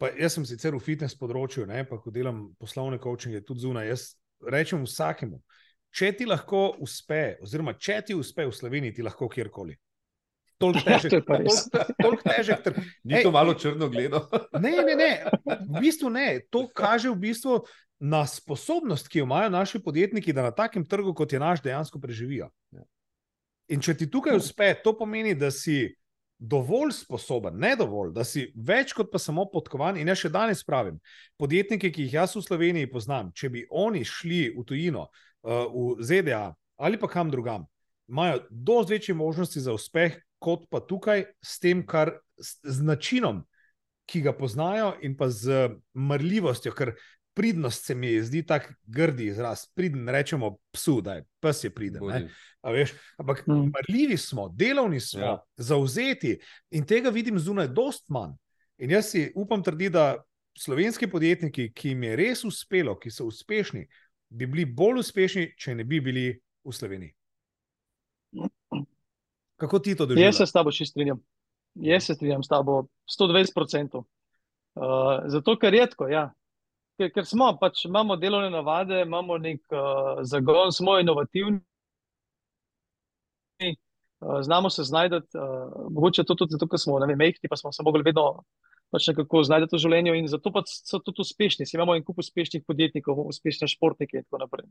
[0.00, 3.86] pa jaz sem sicer v fitness področju, ne, pa ko delam poslovne coachinge tudi zunaj.
[3.86, 4.06] Jaz
[4.50, 5.38] rečem vsakemu,
[5.94, 9.76] če ti lahko uspe, oziroma če ti uspe v Sloveniji, ti lahko kjerkoli.
[10.58, 11.22] toliko težek.
[11.24, 11.68] Pa res.
[11.70, 12.80] toliko- toliko težek trg.
[13.04, 14.24] Ni to malo črno gledo?
[14.64, 15.10] Ne, ne, ne,
[15.46, 16.40] v bistvu ne.
[16.50, 17.60] To kaže v bistvu
[18.00, 22.00] na sposobnost, ki jo imajo naši podjetniki, da na takem trgu, kot je naš, dejansko
[22.00, 22.50] preživijo.
[22.72, 22.82] Ja.
[23.68, 25.94] In če ti tukaj uspe, to pomeni, da si
[26.38, 29.96] dovolj sposoben, ne dovolj, da si več kot pa samo podkovan.
[29.96, 30.98] In jaz še danes pravim,
[31.40, 36.04] podjetniki, ki jih jaz v Sloveniji poznam, če bi oni šli v tujino, uh, v
[36.04, 37.62] ZDA ali pa kam drugam,
[38.08, 43.40] imajo dosti večje možnosti za uspeh, kot pa tukaj, s tem, kar s, z načinom,
[44.06, 46.92] ki ga poznajo, in pa z mrljivostjo, ker
[47.36, 49.66] pridnost se mi zdi tako grdi izraz.
[49.68, 52.02] Pridn rečemo psu, da je pes je priden.
[53.16, 53.70] ampak Mm.
[53.70, 55.42] marljivi smo, delovni smo, Ja.
[55.56, 56.38] zauzeti
[56.70, 58.32] in tega vidim zunaj, dost manj.
[58.78, 60.22] In jaz si upam trditi, da
[60.58, 63.86] slovenski podjetniki, ki jim je res uspelo, ki so uspešni,
[64.28, 67.12] bi bili bolj uspešni, če ne bi bili v Sloveniji.
[69.56, 70.36] Kako ti to Jaz doživljaš?
[70.36, 71.20] se s tabo še strinjam.
[71.74, 74.02] Jaz se strinjam s tabo 120%.
[74.74, 74.82] Uh,
[75.26, 76.32] zato, ker redko, ja.
[76.96, 81.60] Ker, ker smo, pač imamo delovne navade, imamo nek uh, zagon, smo inovativni,
[83.60, 85.20] uh, znamo se znajti.
[85.36, 88.30] Uh, mogoče to tudi zato, ker smo vem, mehki, pa smo se mogli vedno
[88.94, 91.66] pač nekako znajti v življenju in zato pač so tudi uspešni.
[91.66, 94.68] Si imamo en kup uspešnih podjetnikov, uspešne športnike in tako naprej.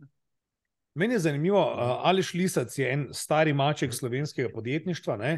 [0.96, 1.60] Meni je zanimivo,
[2.08, 5.18] Ališ Lisac je en stari maček slovenskega podjetništva.
[5.20, 5.32] Ne?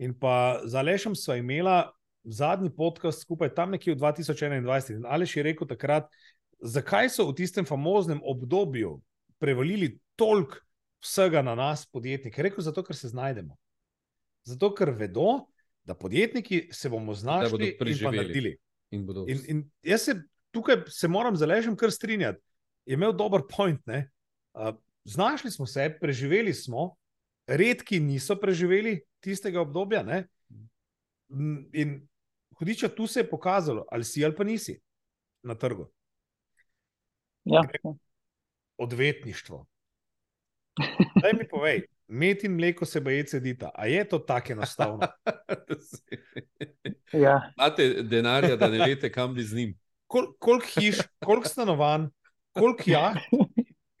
[0.00, 1.92] In pa za Alešem sva imela
[2.24, 4.96] zadnji podcast skupaj tam nekje v 2021.
[4.96, 6.08] In Aleš je rekel takrat,
[6.62, 9.00] zakaj so v tistem famoznem obdobju
[9.38, 10.62] prevalili toliko
[11.02, 12.38] vsega na nas, podjetnike.
[12.38, 13.56] Je Rekel, zato ker se znajdemo.
[14.46, 15.46] Zato ker vedo,
[15.84, 18.16] da podjetniki se bomo bodo znašli in pa preživeli.
[18.16, 18.56] naredili.
[18.90, 20.14] In bodo In, in jaz se
[20.54, 22.38] tukaj se moram z Aležem kar strinjati.
[22.86, 23.80] Je imel dober point.
[23.86, 24.10] Ne?
[24.54, 26.94] Uh, znašli smo se, preživeli smo,
[27.46, 30.02] redki niso preživeli tistega obdobja.
[30.02, 30.26] Ne?
[31.72, 32.08] In
[32.62, 34.80] hudiča, tu se je pokazalo, ali si ali pa nisi
[35.42, 35.90] na trgu.
[37.44, 37.94] Ja, ja.
[38.76, 39.66] Odvetništvo.
[41.22, 43.70] Daj mi povej, med in mleko se boje cedita.
[43.74, 45.08] A je to tako enostavno?
[47.24, 47.52] ja.
[47.58, 49.78] Imate denarja, da ne veste, kam bi z njim.
[50.06, 52.06] Kol, koliko hiš, koliko stanovanj,
[52.52, 52.82] koliko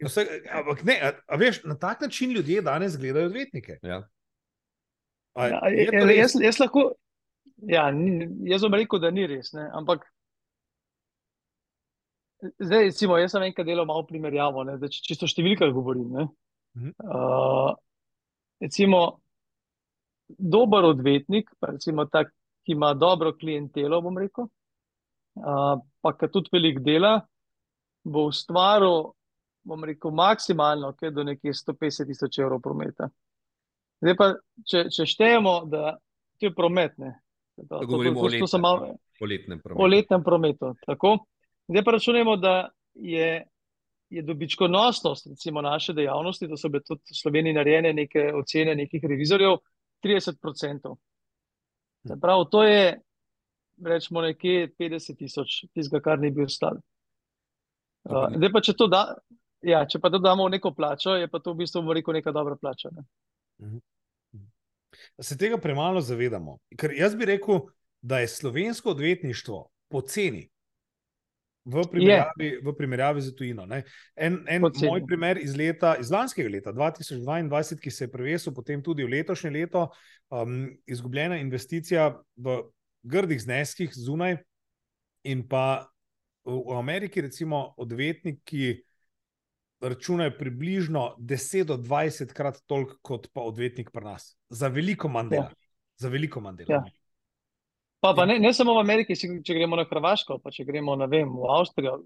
[0.02, 3.78] in Vse, ampak ne, a, a veš, na tak način ljudje danes gledajo odvetnike.
[3.82, 4.08] Ja.
[5.34, 6.92] A, Ja, jaz, jaz lahko.
[7.68, 9.52] Ja, ni, jaz bom rekel, da ni res.
[9.54, 9.68] Ne?
[9.78, 10.06] Ampak
[12.58, 14.76] zdaj, recimo, jaz sem enkrat delal malo primerjavo, ne?
[14.82, 16.08] da če čisto številkah govorim.
[16.16, 16.26] Ne?
[17.04, 17.70] Uh,
[18.62, 19.02] recimo,
[20.38, 22.32] dober odvetnik, recimo tak,
[22.66, 24.46] ki ima dobro klientelo, bom rekel,
[25.42, 27.16] uh, pa ki tudi veliko dela,
[28.02, 29.12] bo ustvaril,
[29.66, 33.10] bom rekel, maksimalno, kaj do nekje 150 tisoč evrov prometa.
[34.02, 34.32] Zdaj pa,
[34.66, 35.96] če, če štejemo, da
[36.38, 37.14] to je promet, ne.
[37.56, 39.90] To, to, to, Govorimo to, o to, to so letnem, malo, o letnem o prometu.
[39.90, 40.74] letnem prometu.
[40.86, 41.18] Tako.
[41.68, 43.44] Zdaj pa računamo, da je,
[44.10, 49.04] je dobičkonosnost recimo, naše dejavnosti, to so bile tudi v Sloveniji narejene neke ocene nekih
[49.04, 49.58] revizorjev,
[50.04, 50.96] 30%.
[52.08, 53.00] Se pravi, to je
[53.84, 56.80] rečemo nekje 50 tisoč, tistega, kar ni bil stal.
[58.08, 59.14] To Uh, ni- zdaj pa, če to, da,
[59.62, 62.32] ja, če pa to damo v neko plačo, je pa to v bistvu, rekel, neka
[62.34, 62.90] dobra plača.
[62.90, 63.04] Ne?
[65.20, 66.58] Se tega premalo zavedamo.
[66.78, 67.64] Ker jaz bi rekel,
[68.02, 70.48] da je slovensko odvetništvo poceni.
[71.64, 73.66] V primerjavi, v primerjavi z tujino.
[73.66, 73.84] ne.
[74.16, 74.88] En, en Poceni.
[74.90, 79.12] moj primer iz, leta, iz lanskega leta, 2022, ki se je prevesil potem tudi v
[79.14, 79.86] letošnje leto,
[80.30, 82.56] um, izgubljena investicija v
[83.02, 84.40] grdih zneskih zunaj,
[85.22, 85.86] in pa
[86.44, 88.82] v, Ameriki, recimo, odvetniki
[89.82, 94.36] računajo približno 10 do 20 krat toliko kot pa odvetnik pri nas.
[94.48, 95.50] Za veliko manj dela.
[95.50, 95.54] Ja.
[95.96, 96.74] Za veliko manj dela.
[96.74, 96.84] Ja.
[98.00, 101.28] Pa, pa ne, ne samo v Ameriki, če, gremo na Hrvaško, pa če gremo vem,
[101.38, 102.00] v Avstrijo,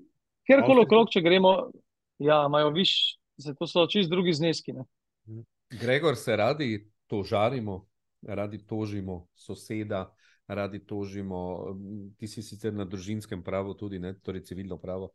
[0.44, 1.52] kjerkoli okrog, če gremo,
[2.20, 2.92] ja, imajo viš,
[3.56, 4.74] to so čist drugi zneski.
[4.76, 4.84] Ne?
[5.80, 6.68] Gregor, se radi
[7.08, 7.86] tožarimo,
[8.28, 10.04] radi tožimo soseda,
[10.46, 11.40] radi tožimo.
[12.20, 15.14] Ti si sicer na družinskem pravu, tudi ne, torej civilno pravo.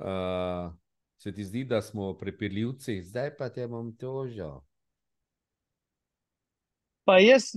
[0.00, 0.68] Uh,
[1.20, 4.60] se ti zdi, da smo prepeljivci, zdaj pa te bom tožil.
[7.04, 7.52] Pa jaz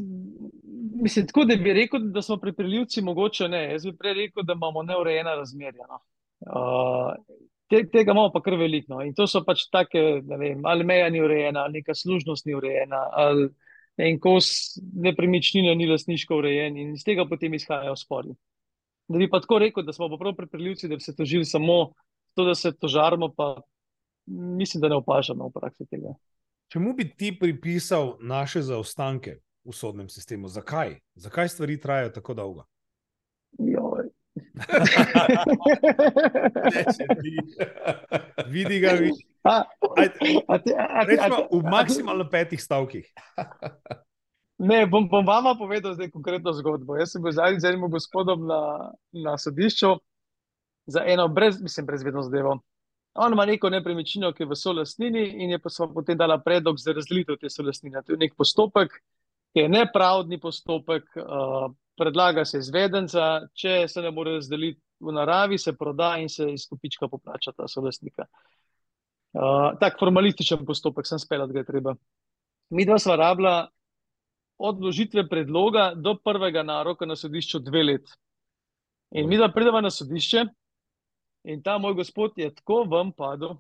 [1.03, 3.63] mislim, tako da bi rekel, da smo pripeljivci, mogoče ne.
[3.71, 5.87] Jaz bi prej rekel, da imamo neurejena razmerja.
[5.89, 5.99] No.
[6.39, 7.37] Uh,
[7.69, 8.93] te, tega imamo pa kar veliko.
[8.93, 9.01] No.
[9.01, 12.55] In to so pač take, ne vem, ali meja ni urejena, ali neka služnost ni
[12.55, 13.49] urejena, ali
[13.97, 14.47] en kos
[15.07, 18.33] nepremičnine ni lasniško urejen in iz tega potem izhajajo spori.
[19.07, 21.93] Da bi pa tako rekel, da smo pa prav pripeljivci, da bi se tožili samo
[22.33, 23.61] to, da se tožarimo, pa
[24.25, 26.13] mislim, da ne opažamo v praksi tega.
[26.67, 30.47] Čemu bi ti pripisal naše zaostanke v sodnem sistemu.
[30.47, 30.99] Zakaj?
[31.15, 32.63] Zakaj stvari trajajo tako dolgo?
[33.59, 34.09] Joj.
[38.47, 39.25] Vidi ga, vidi.
[39.43, 39.63] A,
[40.47, 43.13] a te- a- a- Rečemo v maksimalno petih stavkih.
[44.63, 46.95] Ne, bom, bom vama povedal zdaj konkretno zgodbo.
[46.95, 48.59] Jaz sem bil zadnjič z enim gospodom na,
[49.11, 49.97] na sodišču
[50.85, 52.59] za eno brez, mislim, brezvedno zadevo.
[53.13, 56.93] On ima neko nepremičnino, ki je v solastnini in je pa potem dala predlog za
[56.93, 58.01] razdelitev te solastnine.
[58.03, 58.95] To je nek postopek,
[59.53, 65.57] ki je nepravdni postopek, uh, predlaga se izvedenca, če se ne more razdeliti v naravi,
[65.57, 68.25] se proda in se iz kupička poplača ta solastnika.
[69.33, 71.95] Uh, tak formalističen postopek, sem spela, da je treba.
[72.73, 73.67] Mi dva sva rabila
[74.57, 78.13] od vložitve predloga do prvega naroka na sodišču dve let.
[79.11, 80.45] In mi da pridemo na sodišče,
[81.43, 83.57] in ta moj gospod je tako vam padel,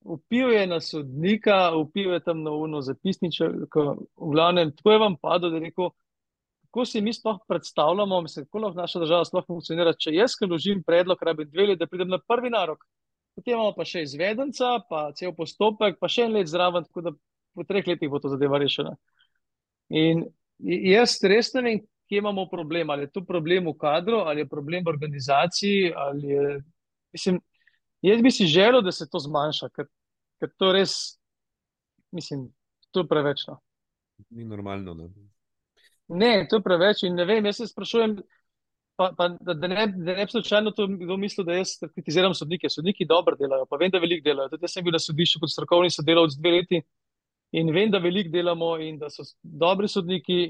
[0.00, 3.74] upil je na sodnika, upil je tam na uno zapisniček,
[4.16, 5.90] v glavnem, tako je vam padel, da je rekel,
[6.68, 10.46] kako si mi sploh predstavljamo, mislim, kako lahko naša država sploh funkcionira, če jaz, ki
[10.46, 12.84] vložim predlog, rabim dve leti, da pridem na prvi narok.
[13.38, 17.12] Potem imamo pa še izvedenca, pa cel postopek, pa še en let zraven, tako da
[17.54, 18.96] po treh letih bo to zadeva rešena.
[19.94, 20.24] In
[20.58, 21.78] jaz res ne vem,
[22.08, 22.90] kje imamo problem.
[22.90, 25.92] Ali je to problem v kadru, ali je problem v organizaciji.
[25.94, 26.58] ali Je,
[27.12, 27.40] mislim,
[28.02, 29.88] jaz bi si želel, da se to zmanjša, ker,
[30.40, 30.94] ker to res,
[32.14, 32.48] mislim,
[32.90, 33.46] to je preveč.
[33.48, 33.58] No.
[34.30, 34.94] Ni normalno.
[34.94, 35.10] Ne?
[36.08, 37.04] Ne, to je preveč.
[37.04, 38.18] In ne vem, jaz se sprašujem.
[38.98, 42.70] Pa, pa, da, ne, da ne bi slučajno to kdo mislil, da jaz kritiziram sodnike.
[42.70, 44.50] Sodniki dobro delajo, pa vem, da veliko delajo.
[44.54, 46.80] Tudi jaz sem bil na sodišču kot strokovni sodelavec dve leti
[47.58, 50.40] in vem, da veliko delamo in da so dobri sodniki.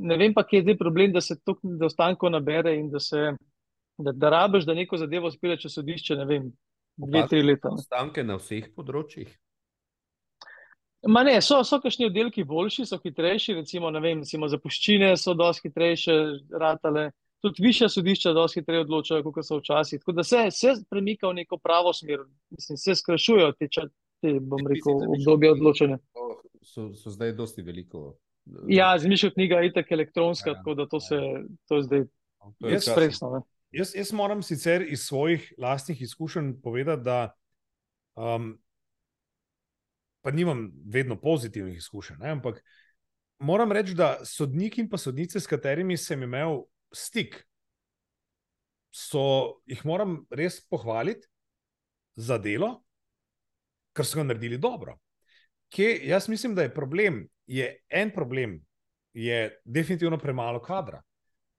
[0.00, 1.54] Ne vem pa, kje je zdaj problem, da se to
[1.86, 3.30] ostankov nabere in da se
[4.04, 6.50] da, da rabiš, da neko zadevo spele čez sodišče, ne vem,
[6.96, 7.72] dve, tri leta.
[7.80, 9.30] Stanke na vseh področjih.
[11.08, 15.70] Ma ne, so, so kakšni oddelki boljši, so hitrejši, recimo, vem, recimo zapuščine so dosti
[15.70, 16.16] hitrejše,
[16.60, 17.06] ratale,
[17.40, 20.02] tudi višja sodišča dosti hitreje odločajo, kot so včasih.
[20.02, 23.70] Tako da se, se premika v neko pravo smer, mislim, se skrajšujejo te,
[24.20, 25.98] te bom rekel, obdobje odločanja.
[26.60, 28.18] So, so zdaj dosti veliko.
[28.68, 31.06] Ja, zmišljal knjiga je itak elektronska, Ja, tako da to ja.
[31.08, 31.18] se,
[31.68, 32.04] to je zdaj
[32.60, 32.80] je
[33.70, 33.94] Jaz?
[33.94, 37.34] Jaz, moram sicer iz svojih lastnih izkušenj povedati, da
[38.14, 38.58] um,
[40.20, 42.64] pa nimam vedno pozitivnih izkušenj, ne, ampak
[43.38, 47.46] moram reči, da sodniki in pa sodnice, s katerimi sem imel stik,
[48.90, 51.28] so jih moram res pohvaliti
[52.16, 52.80] za delo,
[53.94, 54.98] ker so ga naredili dobro.
[55.70, 58.58] Kje, jaz mislim, da je problem, je en problem,
[59.14, 61.02] je definitivno premalo kadra.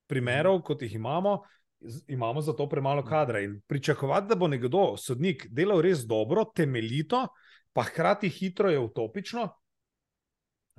[0.07, 1.60] Primerov, kot jih imamo, z-
[2.07, 3.39] imamo za to premalo kadra.
[3.39, 7.27] In pričakovati, da bo nekdo, sodnik, delal res dobro, temeljito,
[7.73, 9.47] pa hkrati hitro je utopično,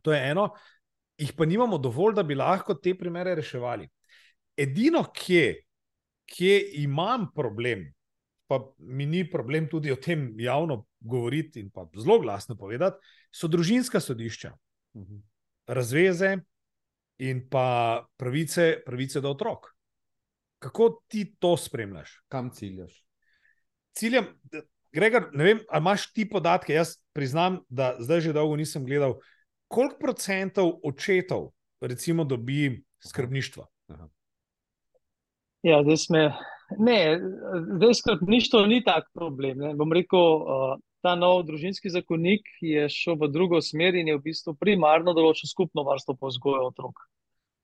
[0.03, 0.49] to je eno,
[1.17, 3.89] jih pa nimamo dovolj, da bi lahko te primere reševali.
[4.57, 5.63] Edino, kje,
[6.27, 7.87] kje imam problem,
[8.47, 12.99] pa mi ni problem tudi o tem javno govoriti in pa zelo glasno povedati,
[13.31, 14.53] so družinska sodišča,
[14.95, 15.17] Mhm.
[15.67, 16.37] razveze
[17.19, 19.73] in pa pravice, pravice do otrok.
[20.63, 22.21] Kako ti to spremljaš?
[22.31, 22.95] Kam ciljaš?
[23.99, 24.29] Ciljem,
[24.93, 26.75] Gregor, ne vem, ali imaš ti podatke.
[26.75, 29.19] Jaz priznam, da zdaj že dolgo nisem gledal,
[29.69, 31.51] koliko procentov očetov,
[31.81, 33.67] recimo, dobi skrbništvo.
[35.63, 36.23] Ja, zdaj sme.
[36.79, 37.19] Ne,
[37.77, 39.59] zdaj skrbništvo ni tak problem.
[39.59, 39.75] Ne.
[39.75, 44.25] Bom rekel, uh, ta nov družinski zakonik je šel v drugo smer in je v
[44.31, 47.03] bistvu primarno določil skupno varstvo po vzgoju otrok.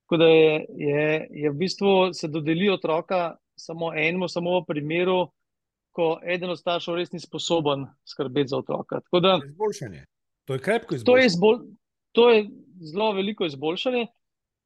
[0.09, 5.27] Tako da je, je, je v bistvu se dodeli otroka samo enemu, samo v primeru,
[5.93, 9.03] ko eden od staršev res ni sposoben skrbeti za otroka.
[9.05, 10.07] Tako da Izboljšanje.
[10.49, 11.27] To je krepko To je, izboljšanje.
[11.27, 11.59] izbol,
[12.17, 12.47] to je
[12.89, 14.07] zelo veliko izboljšanje,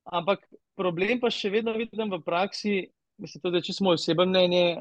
[0.04, 0.46] ampak
[0.78, 2.76] problem pa še vedno vidim v praksi.
[3.18, 4.78] Mislim, to je čisto moje osebno mnenje.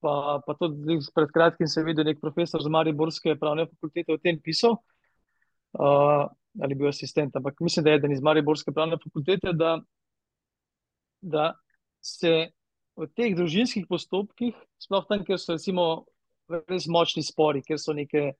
[0.00, 4.38] Pa, pa tudi pred kratkim sem videl nek profesor z Mariborske pravne fakultete o tem
[4.40, 4.76] pisal,
[5.74, 6.24] uh,
[6.62, 9.80] ali bil asistent, ampak mislim, da je eden iz Mariborske pravne fakultete, da,
[11.20, 11.52] da
[12.00, 12.50] se
[12.98, 15.88] v teh družinskih postopkih, sploh tam, kjer so recimo
[16.48, 18.32] res močni spori, kjer so neke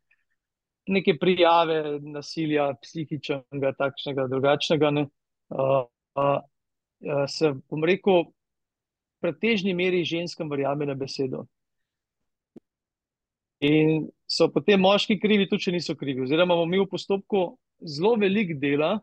[0.89, 4.91] neke prijave nasilja, psihičnega, takšnega, drugačnega.
[4.91, 5.05] Ne,
[5.53, 5.85] uh,
[6.17, 11.45] uh, se, bom rekel, v pretežni meri ženskam verjame na besedo.
[13.65, 16.23] In so potem moški krivi, tudi če niso krivi.
[16.23, 17.43] Oziroma, imamo mi v postopku
[17.83, 18.99] zelo velik dela,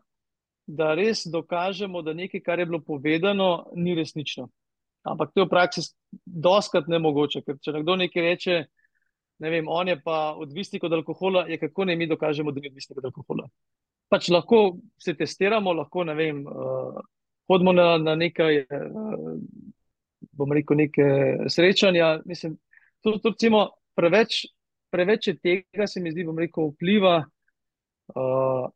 [0.66, 4.48] da res dokažemo, da nekaj, kar je bilo povedano, ni resnično.
[5.06, 5.82] Ampak to je v praksi
[6.26, 8.56] doskrat nemogoče, ker če nekdo nekaj reče,
[9.38, 12.72] ne vem, on je pa odvisnik od alkohola, je kako ne mi dokažemo, da ni
[12.72, 13.48] odvisnik od alkohola.
[14.08, 17.00] pač lahko se testiramo, lahko ne vem, uh,
[17.50, 19.32] hodimo na, na nekaj, uh,
[20.32, 21.06] bom rekel, neke
[21.50, 22.20] srečanja.
[22.24, 22.54] Mislim,
[23.02, 23.66] to, to recimo,
[23.98, 24.44] preveč,
[24.94, 27.18] preveč je tega, se mi zdi, bom rekel, vpliva.
[28.14, 28.70] Uh,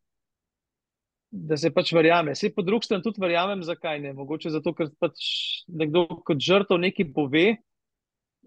[1.30, 2.34] Da se pač verjame.
[2.34, 4.12] Vse po drugi strani tudi verjamem, zakaj ne.
[4.18, 5.20] Mogoče zato, ker pač
[5.68, 7.44] nekdo kot žrtev nekaj pove,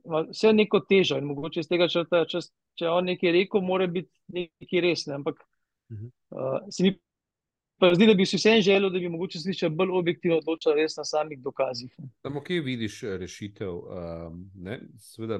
[0.03, 2.43] vse je neko težo in mogoče iz tega črta, če,
[2.79, 5.15] če on nekaj rekel, mora biti nekaj resne.
[5.15, 6.11] Ampak uh -huh.
[6.35, 6.95] uh, se mi
[7.79, 10.95] pa zdi, da bi si vsem želel, da bi mogoče slišal bolj objektivno odločal res
[10.97, 11.95] na samih dokazih.
[12.21, 13.73] Samo kje vidiš eh, rešitev?
[13.73, 14.45] Um,
[14.97, 15.39] Sveda,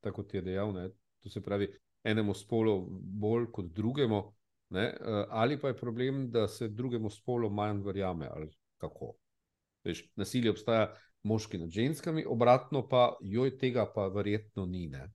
[0.00, 0.90] tako ti je dejal, ne?
[1.22, 1.68] to se pravi
[2.04, 4.22] enemu spolu bolj kot drugemu.
[4.70, 4.86] Ne?
[4.86, 8.50] Eh, ali pa je problem, da se drugemu spolu manj verjame, ali
[8.80, 9.14] kako.
[9.84, 14.86] Veš, nasilje obstaja moški nad ženskami, obratno pa joj tega pa verjetno ni.
[14.88, 15.10] Ne?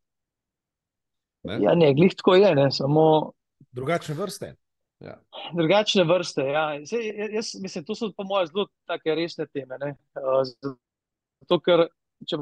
[1.43, 1.59] Ne?
[1.61, 2.71] Ja, ne, glih tako je, ne?
[2.71, 3.31] samo.
[3.71, 4.55] Drugačne vrste.
[4.99, 5.19] Ja.
[5.53, 6.41] Drugačne vrste.
[6.41, 6.65] Ja.
[6.85, 9.77] Sej, jaz mislim, to so pa moje zelo take resne teme.
[9.79, 9.93] Ne?
[9.95, 10.41] Eh,
[11.41, 11.87] zato, ker
[12.27, 12.41] če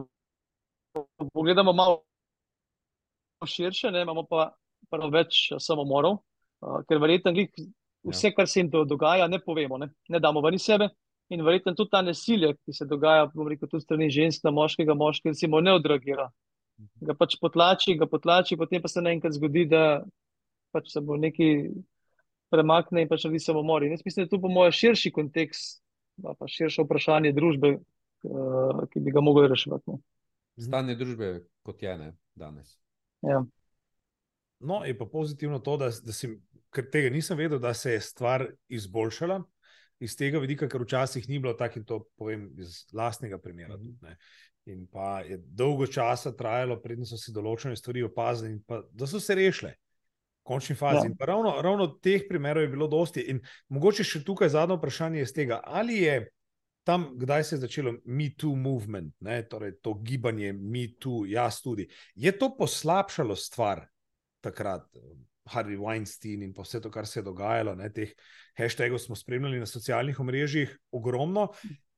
[1.34, 2.04] pogledamo malo
[3.46, 4.54] širše, ne, imamo pa
[4.90, 6.22] prvo več samomorov.
[6.64, 8.36] Uh, ker verjetno vse, ja.
[8.36, 10.90] kar se jim dogaja, ne povemo, ne, ne damo ven iz sebe.
[11.32, 15.34] In verjetno tudi ta nasilje, ki se dogaja, bom rekel, tudi strani žensk, moškega, moškega,
[15.34, 16.28] recimo, ne odreagira.
[16.80, 17.08] Mhm.
[17.08, 20.04] Ga pač potlači, ga potlači, potem pa se naenkrat zgodi, da
[20.74, 21.70] pač se bo nekaj
[22.54, 23.86] premakne in pač naredi samomor.
[23.86, 25.82] In jaz mislim, da je to po mojem širši kontekst,
[26.22, 29.90] pa širše vprašanje družbe, uh, ki bi ga mogli reševati.
[29.90, 30.02] No.
[30.62, 31.34] Stanje družbe,
[31.66, 32.76] kot je ne danes.
[33.26, 33.42] Ja.
[34.64, 36.30] No, je pa pozitivno to, da, da si,
[36.74, 39.42] ker tega nisem vedel, da se je stvar izboljšala
[40.04, 43.78] iz tega vidika, ker včasih ni bilo tako, in to povem iz vlastnega primera.
[43.78, 44.16] Tudi,
[44.66, 49.08] in pa je dolgo časa trajalo, predtem so se določene stvari opazili, in pa, da
[49.08, 49.74] so se rešile.
[50.44, 51.08] V končni fazi.
[51.08, 51.28] Ja.
[51.32, 53.24] Ravno, ravno teh primerov je bilo dosti.
[53.32, 53.40] In
[53.72, 56.18] mogoče še tukaj zadnje vprašanje je z tega, ali je
[56.84, 61.88] tam, kdaj se je začelo MeToo movement, ne, torej to gibanje MeToo, jaz tudi.
[62.16, 63.86] Je to poslabšalo stvar
[64.44, 64.84] takrat,
[65.52, 68.14] Harvey Weinstein in vse to, kar se je dogajalo, ne, teh
[68.58, 71.50] hashtagov smo spremljali na socialnih omrežjih, ogromno.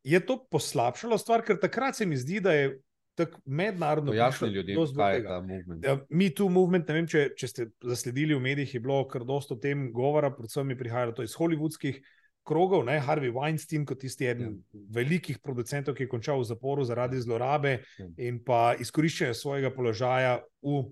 [0.06, 2.76] Je to poslabšalo stvar, ker takrat se mi zdi, da je
[3.16, 5.86] tako mednarodno jasno ljudem, kaj je ta movement.
[5.86, 9.24] Ja, Mi tu movement, ne vem, če, če ste zasledili v medijih, je bilo kar
[9.24, 12.02] dosto o tem govora, predvsem mi prihaja to iz hollywoodskih
[12.46, 14.82] krogov, ne Harvey Weinstein, kot tisti eden ja.
[15.00, 18.10] velikih producentov, ki je končal v zaporu zaradi zlorabe ja.
[18.28, 20.84] in pa izkoriščanja svojega položaja v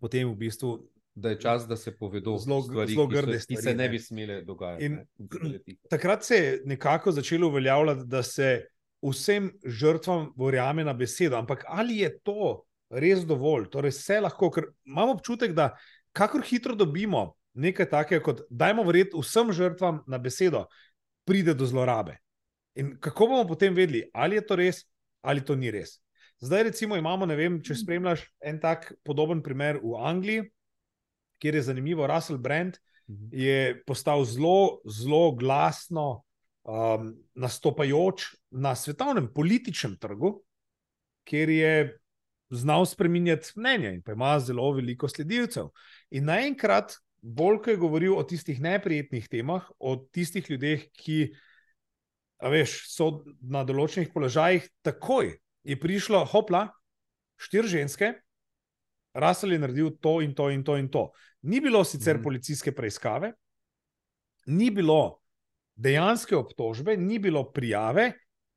[0.00, 0.78] potem v bistvu
[1.14, 3.98] da je čas, da se povedo zelo, stvari, zelo grde stvari, ki se ne bi
[3.98, 4.84] smele dogajati.
[4.84, 5.58] In, ne?
[5.90, 8.64] Takrat se je nekako začelo uveljavljati, da se
[9.02, 11.36] vsem žrtvam verjame na besedo.
[11.36, 13.68] Ampak ali je to res dovolj?
[13.70, 15.72] Torej, vse lahko, ker imamo občutek, da
[16.12, 20.64] kakor hitro dobimo nekaj takega, kot dajmo verjeti vsem žrtvam na besedo,
[21.28, 22.16] pride do zlorabe.
[22.74, 24.84] In kako bomo potem vedeli, ali je to res,
[25.20, 25.98] ali to ni res.
[26.42, 30.46] Zdaj, recimo, imamo, ne vem, če spremljaš en tak podoben primer v Angliji,
[31.42, 32.78] kjer je zanimivo, Russell Brand
[33.10, 33.28] mhm.
[33.32, 36.22] je postal zelo, zelo glasno
[36.62, 40.36] um, nastopajoč na svetovnem političnem trgu,
[41.26, 41.74] kjer je
[42.50, 45.72] znal spremenjati mnenje in ima zelo veliko sledilcev.
[46.10, 51.32] In naenkrat, bolj ko je govoril o tistih neprijetnih temah, o tistih ljudeh, ki.
[52.42, 55.28] Veš, so na določenih položajih, takoj
[55.62, 56.64] je prišlo, hopla,
[57.38, 58.08] štiri ženske,
[59.14, 61.12] Russell je naredil to in to in to in to.
[61.42, 62.22] Ni bilo sicer mm.
[62.22, 63.32] policijske preiskave,
[64.46, 65.18] ni bilo
[65.74, 68.12] dejanske obtožbe, ni bilo prijave,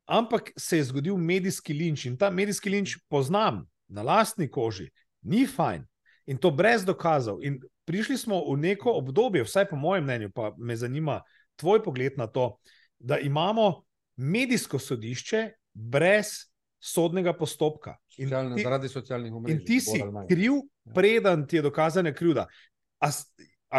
[0.06, 4.90] ampak se je zgodil medijski linč in ta medijski linč poznam na lastni koži,
[5.22, 5.86] ni fajn
[6.26, 7.42] in to brez dokazov.
[7.42, 11.20] In prišli smo v neko obdobje, vsaj po mojem mnenju, pa me zanima
[11.56, 12.58] tvoj pogled na to,
[12.98, 13.82] da imamo
[14.16, 16.26] medijsko sodišče brez
[16.80, 17.96] sodnega postopka.
[18.16, 19.58] In ti, zaradi socialnih omrežij.
[19.58, 20.92] In ti si kriv, ja.
[20.94, 22.46] preden ti je dokazana krivda.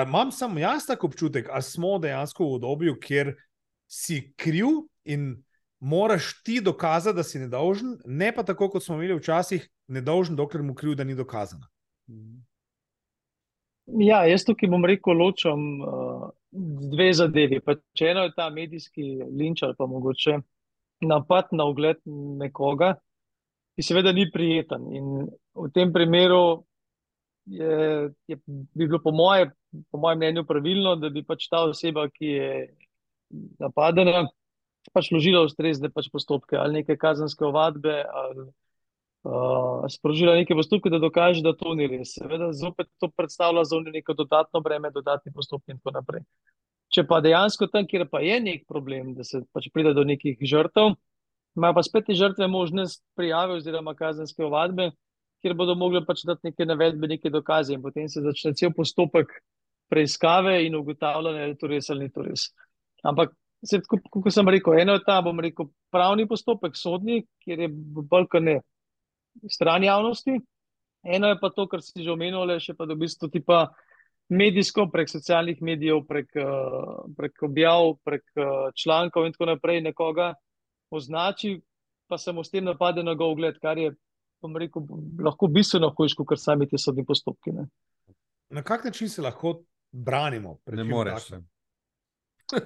[0.03, 3.33] Imam samo jaz tako občutek, ali smo dejansko v obdobju, kjer
[3.87, 4.67] si kriv
[5.05, 5.43] in
[5.79, 10.63] moraš ti dokazati, da si nedolžen, ne pa tako, kot smo imeli včasih, nedolžen, dokler
[10.63, 11.69] mu krivda ni dokazana.
[13.87, 16.29] Ja, jaz tukaj bom rekel, ločam uh,
[16.91, 17.61] dve zadevi.
[17.63, 20.39] Pa če eno je ta medijski linč ali pa mogoče
[21.07, 22.01] napad na ugled
[22.41, 22.95] nekoga,
[23.77, 24.89] ki seveda ni prijeten.
[24.91, 26.66] In v tem primeru
[27.47, 29.49] je, je, bi bilo, po, moje,
[29.91, 32.51] po mojem mnenju, pravilno, da bi pač ta oseba, ki je
[33.59, 34.27] napadena,
[34.93, 38.03] pač ložila ustrezne pač postopke ali neke kazenske ovadbe.
[38.07, 38.49] Ali,
[39.27, 42.13] Uh, sprožila neke postopke, da dokaže, da to ni res.
[42.15, 46.23] Seveda, zopet to predstavlja za neko dodatno breme, dodatni postopki in tako naprej.
[46.93, 50.39] Če pa dejansko tam, kjer pa je nek problem, da se pač pride do nekih
[50.39, 50.93] žrtev,
[51.59, 54.91] imajo pa spet te žrtve možnost prijave oziroma kazenske ovadbe,
[55.41, 59.31] kjer bodo mogli pač dati neke navedbe, neke dokaze in potem se začne cel postopek
[59.89, 62.49] preiskave in ugotavljanja, ali je to res ali ni to res.
[63.07, 63.31] Ampak,
[64.11, 68.43] kot sem rekel, eno je ta, bom rekel, pravni postopek, sodni, kjer je bolj kot
[68.43, 68.59] ne
[69.51, 70.39] stran javnosti.
[71.07, 73.67] Eno je pa to, kar si že omenil, še pa v bistvu ti pa
[74.33, 76.33] medijsko, prek socialnih medijev, prek,
[77.15, 78.25] prek objav, prek
[78.75, 80.33] člankov in tako naprej nekoga
[80.91, 81.61] označi,
[82.07, 83.93] pa se mu s tem napade na gov gled, kar je,
[84.41, 84.81] bom rekel,
[85.19, 87.51] lahko bistveno hujško, kar sami ti sodni postopki.
[87.51, 87.67] Ne.
[88.49, 89.61] Na kak način se lahko
[89.91, 90.57] branimo?
[90.67, 91.31] Ne moreš.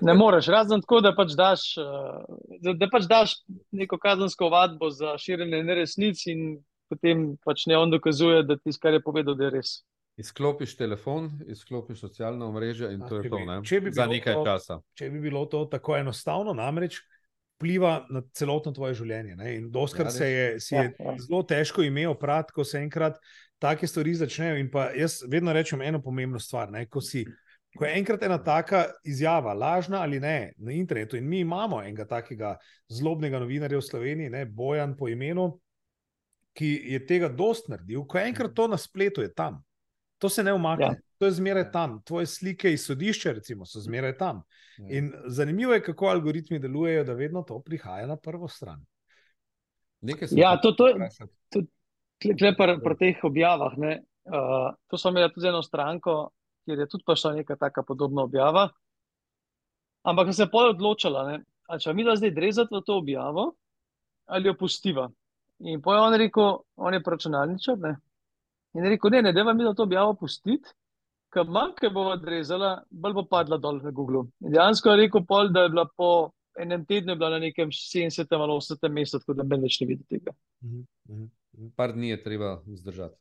[0.02, 1.62] Ne moreš, razen tako, da pač daš,
[2.62, 3.32] da, da pač daš
[3.72, 8.94] neko kazensko vadbo za širjenje neresnic, in potem pač ne on dokazuje, da ti skar
[8.94, 9.72] je povedal, da je res.
[10.18, 13.38] Izklopiš telefon, izklopiš socialno mrežo in A, to je če to.
[13.38, 13.56] bi- Ne?
[13.64, 14.78] če bi Za nekaj to- časa.
[14.94, 17.00] Če bi bilo to tako enostavno, namreč
[17.62, 19.36] vpliva na celotno tvoje življenje.
[19.38, 19.54] Ne?
[19.60, 21.16] In doskrat Ja, se je, si Ja, je ja.
[21.22, 23.22] zelo težko ime oprati, ko se enkrat
[23.62, 24.58] take stvari začnejo.
[24.58, 26.72] In pa jaz vedno rečem eno pomembno stvar.
[26.74, 26.88] Ne?
[26.90, 27.22] Ko, si,
[27.78, 32.08] ko je enkrat ena taka izjava, lažna ali ne, na internetu, in mi imamo enega
[32.10, 32.56] takega
[32.90, 34.46] zlobnega novinarja v Sloveniji, ne?
[34.46, 35.54] Bojan po imenu,
[36.58, 39.62] ki je tega dost naredil, ko je enkrat to na spletu, je tam.
[40.20, 40.98] To se ne umakne.
[40.98, 41.11] Ja.
[41.22, 42.00] To je zmeraj tam.
[42.02, 44.40] Tvoje slike iz sodišča, recimo, so zmeraj tam.
[44.78, 44.98] Ja.
[44.98, 48.82] In zanimivo je, kako algoritmi delujejo, da vedno to prihaja na prvo stran.
[50.32, 51.10] Ja, to- to je-.
[52.22, 53.78] Tukaj pri, pri teh objavah.
[53.78, 56.32] Ne, uh, to smo imeli tudi eno stranko,
[56.66, 58.70] kjer je tudi prišla neka taka podobna objava.
[60.02, 63.52] Ampak se pol odločila, ne, ali če mi da zdaj drezati v to objavo
[64.26, 65.10] ali jo pustiva.
[65.60, 67.78] In poje on rekel, on je računalničar.
[67.78, 67.96] Ne,
[68.74, 70.70] in je rekel, ne, ne, da vam mi da to objavo pustiti.
[71.32, 74.26] Ker manj, ki bo odrezala, bolj bo padla dol na Google.
[74.44, 76.12] In dejansko je rekel, pol, da je bila po
[76.60, 79.88] enem tednu je bila na nekem 70 ali 80 mestu, tako da me več ne
[79.88, 80.34] vidi tega.
[81.76, 83.16] Par dni je treba vzdržati.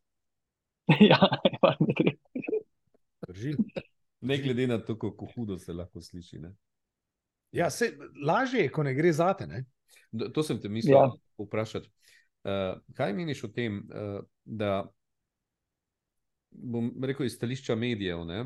[1.10, 1.20] ja,
[1.62, 2.16] pa ne gre.
[3.28, 3.54] Drži.
[4.20, 6.38] Ne glede na to, kako hudo se lahko sliši.
[6.38, 6.54] Ne?
[7.52, 7.92] Ja, se,
[8.26, 9.46] lažje je, ko ne gre zate.
[9.46, 9.64] Ne?
[10.12, 11.06] D- To sem te mislil ja.
[11.38, 11.88] vprašati.
[12.40, 14.88] Uh, kaj meniš o tem, uh, da
[16.50, 18.24] bom rekel iz stališča medijev?
[18.24, 18.44] Ne?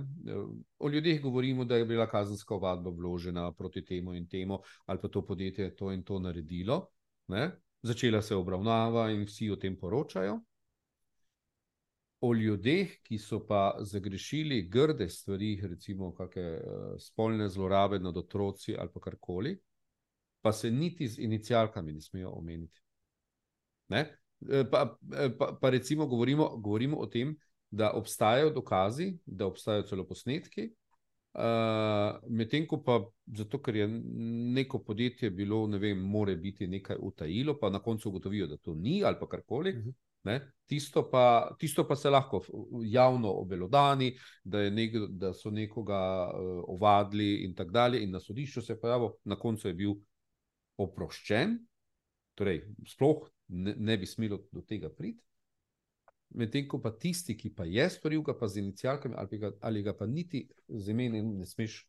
[0.79, 5.09] O ljudeh govorimo, da je bila kazenska ovadba vložena proti temu in temu, ali pa
[5.09, 6.87] to podjetje je to in to naredilo.
[7.29, 7.51] Ne?
[7.83, 10.41] Začela se obravnava in vsi o tem poročajo.
[12.21, 16.61] O ljudeh, ki so pa zagrešili grde stvari, recimo kakšne
[16.99, 19.59] spolne zlorabe nad otroci ali pa karkoli,
[20.41, 22.81] pa se niti z inicialkami ne smejo omeniti.
[23.89, 24.07] Ne?
[24.71, 24.97] Pa,
[25.39, 27.37] pa, pa recimo govorimo, govorimo o tem,
[27.75, 30.69] da obstajajo dokazi, da obstajajo celo posnetki,
[31.35, 33.01] uh, medtem ko pa
[33.37, 33.89] zato, ker je
[34.55, 38.75] neko podjetje bilo, ne vem, more biti nekaj utajilo, pa na koncu ugotovijo, da to
[38.75, 39.73] ni ali pa karkoli.
[39.79, 40.01] Mhm.
[40.25, 42.39] Ne, tisto, pa, tisto pa se lahko
[42.89, 44.15] javno obelodani,
[44.45, 45.99] da, nek, da so nekoga
[46.31, 48.01] uh, ovadili, in tako dalje.
[48.03, 49.93] In na sodišču se je pojavil, na koncu je bil
[50.81, 51.59] oproščen,
[52.35, 55.21] torej sploh ne, ne bi smelo do tega priti.
[56.31, 59.83] Medtem ko pa tisti, ki pa je storil, ga pa z inicialkami ali ga, ali
[59.83, 61.87] ga pa niti z imenom ne smeš.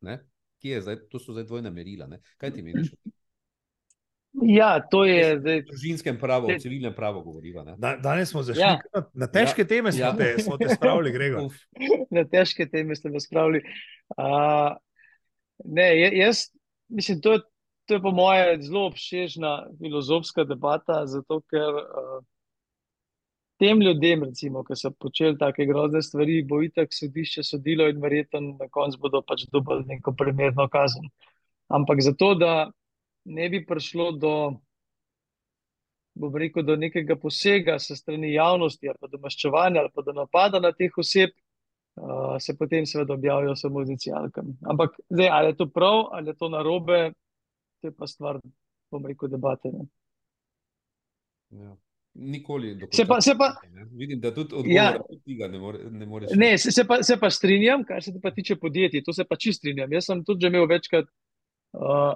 [0.00, 0.20] Ne?
[0.58, 2.06] Kje je zdaj, to so zdaj dvojna merila.
[2.06, 2.20] Ne?
[2.36, 2.92] Kaj ti meniš?
[4.32, 5.58] Ja, to je zdaj.
[5.58, 7.64] O družinskem pravu, Te- civilnem pravu govoriva.
[7.64, 7.74] Ne?
[7.78, 8.78] Da, danes smo zašli Ja.
[8.94, 9.02] ja.
[9.14, 9.68] na težke ja.
[9.68, 10.16] teme, smo, Ja.
[10.16, 11.42] te, smo te spravili, Gregor.
[11.44, 11.58] Uf,
[12.10, 13.60] na težke teme ste me spravili.
[14.16, 14.72] Uh,
[15.64, 16.48] ne, ja- jaz
[16.88, 17.40] mislim, to je,
[17.84, 22.24] to je po moje zelo obsežna filozofska debata, zato ker uh,
[23.62, 28.40] tem ljudem, recimo, ki so počeli take grozne stvari, bo itak sodišče sodilo in verjetno
[28.58, 31.06] na koncu bodo pač dobili neko primerno kazen.
[31.70, 32.72] Ampak zato, da
[33.24, 34.32] ne bi prišlo do,
[36.18, 40.16] bom rekel, do nekega posega se strani javnosti ali pa do maščevanja ali pa do
[40.16, 41.30] napada na teh oseb,
[42.02, 44.56] uh, se potem seveda objavijo samo z inicialkami.
[44.74, 47.00] Ampak zdaj, ali je to prav, ali je to narobe,
[47.78, 48.42] to je pa stvar,
[48.90, 49.70] bom rekel, debate.
[51.62, 51.76] Ja.
[52.14, 53.86] Nikoli Se pa- se pa- ne.
[53.92, 54.88] Vidim, da tudi Ja.
[54.90, 55.18] odgovor ja.
[55.26, 56.30] tega ne, more, ne moreš.
[56.36, 59.36] Ne, se, se, pa, se pa strinjam, kar se pa tiče podjetij, to se pa
[59.36, 59.92] čist strinjam.
[59.92, 61.04] Jaz sem tudi že imel večkrat,
[61.72, 62.14] uh,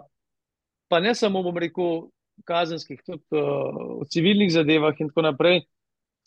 [0.88, 2.10] pa ne samo, bom rekel,
[2.44, 5.62] kazenskih, tudi uh, v civilnih zadevah in tako naprej,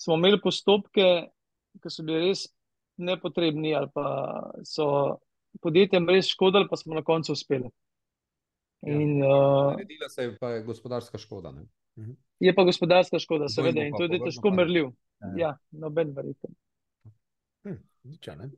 [0.02, 1.30] smo imeli postopke,
[1.82, 2.48] ki so bili res
[2.98, 5.20] nepotrebni ali pa so
[5.62, 7.70] podjetjem res škodili, pa smo na koncu uspeli.
[8.82, 8.94] Ja.
[8.98, 11.52] In uh, Naredila se je pa gospodarska škoda.
[11.52, 11.68] Ne?
[12.40, 14.92] Je pa gospodarska škoda, Dvojno seveda, in to je težko merljiv.
[15.20, 15.34] Ja.
[15.38, 16.56] Ja, noben verjeten.
[17.68, 18.50] Hm, nič, a ne.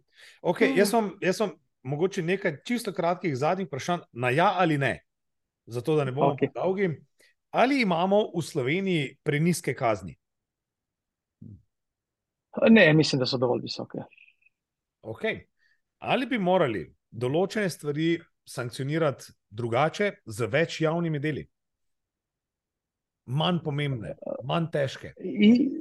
[0.41, 4.99] okay, jaz, vam, jaz vam mogoče nekaj čisto kratkih zadnjih vprašanj na ja ali ne,
[5.65, 6.53] zato da ne bomo okay.
[6.53, 6.91] dolgi.
[7.51, 10.15] Ali imamo v Sloveniji preniske kazni?
[12.69, 14.03] Ne, mislim, da so dovolj visoke.
[15.01, 15.41] Okay.
[15.99, 21.43] Ali bi morali določene stvari sankcionirati drugače, z več javnimi deli?
[23.31, 25.13] Manj pomembne, manj težke.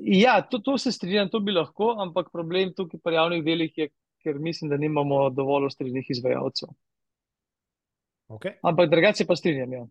[0.07, 3.89] Ja, to, to se strinjam, to bi lahko, ampak problem tukaj pri javnih delih je,
[4.23, 6.71] ker mislim, da nimamo dovolj ustreznih izvajalcev.
[8.31, 8.55] Okay.
[8.63, 9.73] Ampak drugače pa strinjam.
[9.73, 9.87] Ja.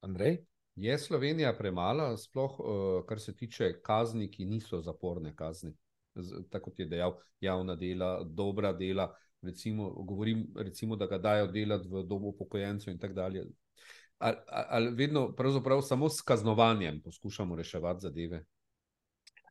[0.00, 0.38] Andrej?
[0.74, 2.66] Je Slovenija premala, sploh uh,
[3.06, 5.74] kar se tiče kazni, ki niso zaporne kazni?
[6.50, 9.10] Tako kot je dejal, javna dela, dobra dela.
[9.42, 13.44] Recimo, govorim, recimo, da ga dajo delati v domu upokojencev in tako dalje.
[14.24, 15.34] Ali, ali vedno,
[15.82, 18.44] samo s kaznovanjem poskušamo reševati zadeve?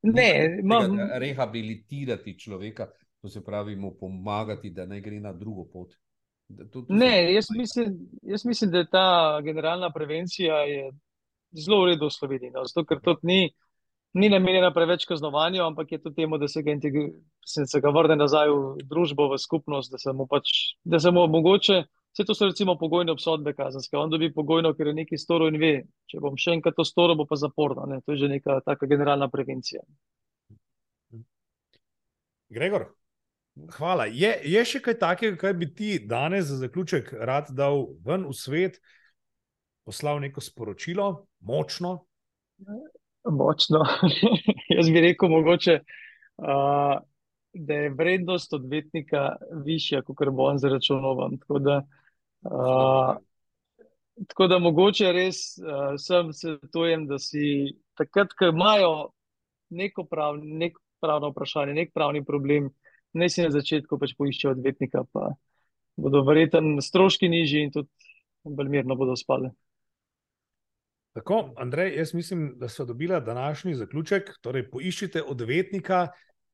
[0.04, 2.88] Ne, imam, Rehabilitirati človeka,
[3.22, 5.94] to se pravi, mu pomagati, da ne gre na drugo pot.
[6.48, 10.54] Da to- to ne jaz, mislim, jaz mislim, da je ta generalna prevencija
[11.52, 12.52] zelo v redu v Sloveniji.
[12.52, 13.54] No, zato, ker to ni,
[14.14, 17.12] ni namenjena preveč kaznovanju, ampak je to temu, da se ga, integri,
[17.46, 20.50] se ga vrne nazaj v družbo, v skupnost, da se mu pač,
[20.84, 21.84] da se mu omogoče.
[22.14, 23.98] Vse to so recimo pogojne obsodbe kazenske.
[23.98, 25.72] On dobi pogojno, ker je nekaj storil in ve,
[26.12, 27.88] če bom še enkrat to storil, bo pa zaporno.
[27.90, 28.04] Ne?
[28.06, 29.82] To je že neka taka generalna prevencija.
[32.54, 32.86] Gregor,
[33.80, 34.06] hvala.
[34.14, 38.38] Je, je še kaj takega, kar bi ti danes za zaključek rad dal ven v
[38.38, 38.78] svet,
[39.82, 41.08] poslal neko sporočilo,
[41.42, 41.96] močno?
[43.26, 43.82] Močno.
[44.76, 45.80] Jaz bi rekel, mogoče,
[46.46, 47.02] uh,
[47.54, 49.26] da je vrednost odvetnika
[49.66, 51.42] višja, kot bo on zaračunovan.
[51.42, 51.82] Tako da,
[52.46, 53.16] uh,
[54.28, 58.94] tako da mogoče res uh, sem svetujem, da si takrat, ko imajo
[59.70, 62.70] neko, prav, neko pravno vprašanje, nek pravni problem,
[63.14, 65.34] ne si na začetku pač poiščejo odvetnika, pa
[66.00, 67.90] bodo verjetno stroški nižji in tudi
[68.44, 69.52] bolj mirno bodo spali.
[71.14, 74.32] Tako, Andrej, jaz mislim, da so dobila današnji zaključek.
[74.42, 76.08] Torej, poiščite odvetnika,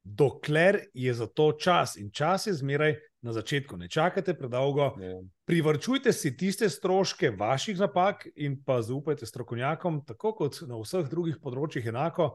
[0.04, 1.96] dokler je za to čas.
[1.98, 3.78] In čas je zmeraj na začetku.
[3.78, 4.94] Ne čakajte predolgo.
[5.00, 5.20] Ja.
[5.46, 11.40] Privrčujte si tiste stroške vaših napak in pa zaupajte strokovnjakom, tako kot na vseh drugih
[11.44, 12.32] področjih enako.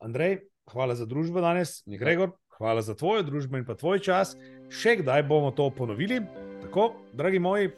[0.00, 0.40] Andrej,
[0.72, 1.80] hvala za družbo danes.
[1.86, 2.06] Nikar.
[2.06, 4.36] Gregor, hvala za tvojo družbo in pa tvoj čas.
[4.70, 6.20] Še kdaj bomo to ponovili.
[6.60, 7.72] Tako, dragi moji,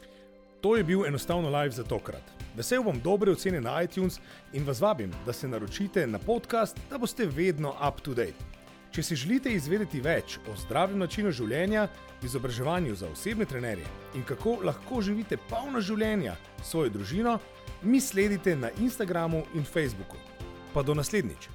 [0.61, 2.23] to je bil enostavno live za tokrat.
[2.55, 4.19] Vesel bom dobre ocene na iTunes
[4.53, 8.62] in vas vabim, da se naročite na podcast, da boste vedno up to date.
[8.93, 11.87] Če si želite izvedeti več o zdravem načinu življenja,
[12.21, 17.39] izobraževanju za osebne trenerje in kako lahko živite polno življenja s svojo družino,
[17.81, 20.21] mi sledite na Instagramu in Facebooku.
[20.75, 21.49] Pa do naslednjič.